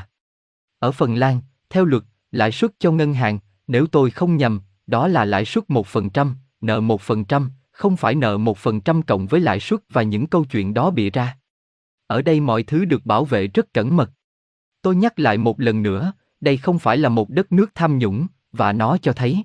Ở 0.80 0.92
Phần 0.92 1.16
Lan, 1.16 1.42
theo 1.70 1.86
luật, 1.86 2.04
lãi 2.32 2.52
suất 2.52 2.72
cho 2.80 2.92
ngân 2.92 3.14
hàng, 3.14 3.40
nếu 3.68 3.88
tôi 3.88 4.12
không 4.12 4.38
nhầm, 4.38 4.62
đó 4.88 5.08
là 5.08 5.26
lãi 5.26 5.46
suất 5.46 5.64
1%, 5.68 6.36
nợ 6.62 6.82
1%, 6.82 7.50
không 7.72 7.98
phải 7.98 8.16
nợ 8.16 8.38
1% 8.38 9.02
cộng 9.02 9.28
với 9.28 9.42
lãi 9.42 9.60
suất 9.60 9.80
và 9.90 10.04
những 10.04 10.28
câu 10.28 10.46
chuyện 10.46 10.74
đó 10.74 10.90
bịa 10.90 11.10
ra. 11.10 11.38
Ở 12.14 12.22
đây 12.22 12.40
mọi 12.40 12.64
thứ 12.64 12.86
được 12.86 13.06
bảo 13.06 13.26
vệ 13.26 13.48
rất 13.48 13.74
cẩn 13.74 13.96
mật. 13.96 14.12
Tôi 14.82 14.96
nhắc 14.96 15.20
lại 15.20 15.38
một 15.38 15.60
lần 15.60 15.84
nữa, 15.84 16.14
đây 16.42 16.58
không 16.58 16.80
phải 16.80 16.98
là 16.98 17.10
một 17.10 17.30
đất 17.30 17.52
nước 17.52 17.72
tham 17.76 17.98
nhũng, 17.98 18.28
và 18.52 18.74
nó 18.74 18.98
cho 18.98 19.14
thấy. 19.14 19.44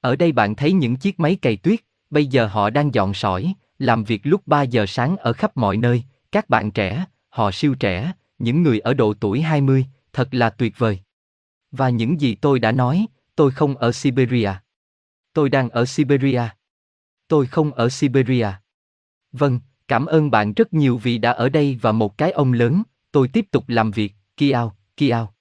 Ở 0.00 0.16
đây 0.16 0.32
bạn 0.32 0.54
thấy 0.54 0.72
những 0.72 0.96
chiếc 0.96 1.20
máy 1.20 1.36
cày 1.36 1.56
tuyết, 1.56 1.80
bây 2.10 2.26
giờ 2.26 2.46
họ 2.46 2.70
đang 2.70 2.94
dọn 2.94 3.14
sỏi, 3.14 3.54
làm 3.78 4.04
việc 4.04 4.20
lúc 4.24 4.46
3 4.46 4.62
giờ 4.62 4.86
sáng 4.86 5.16
ở 5.16 5.32
khắp 5.32 5.56
mọi 5.56 5.76
nơi, 5.76 6.02
các 6.32 6.48
bạn 6.48 6.70
trẻ, 6.70 7.04
họ 7.28 7.50
siêu 7.50 7.74
trẻ, 7.74 8.12
những 8.38 8.62
người 8.62 8.80
ở 8.80 8.94
độ 8.94 9.14
tuổi 9.14 9.40
20, 9.40 9.86
thật 10.12 10.28
là 10.34 10.50
tuyệt 10.50 10.78
vời. 10.78 11.00
Và 11.70 11.88
những 11.88 12.20
gì 12.20 12.34
tôi 12.34 12.58
đã 12.58 12.72
nói, 12.72 13.06
tôi 13.36 13.50
không 13.50 13.76
ở 13.76 13.92
Siberia. 13.92 14.52
Tôi 15.32 15.48
đang 15.48 15.70
ở 15.70 15.84
Siberia. 15.84 16.42
Tôi 17.28 17.46
không 17.46 17.72
ở 17.72 17.88
Siberia. 17.88 18.48
Vâng, 19.32 19.60
cảm 19.90 20.06
ơn 20.06 20.30
bạn 20.30 20.52
rất 20.52 20.72
nhiều 20.72 20.96
vì 20.96 21.18
đã 21.18 21.30
ở 21.30 21.48
đây 21.48 21.78
và 21.82 21.92
một 21.92 22.18
cái 22.18 22.30
ông 22.30 22.52
lớn, 22.52 22.82
tôi 23.12 23.28
tiếp 23.28 23.46
tục 23.50 23.64
làm 23.68 23.90
việc, 23.90 24.14
Kiao, 24.36 24.76
Kiao. 24.96 25.34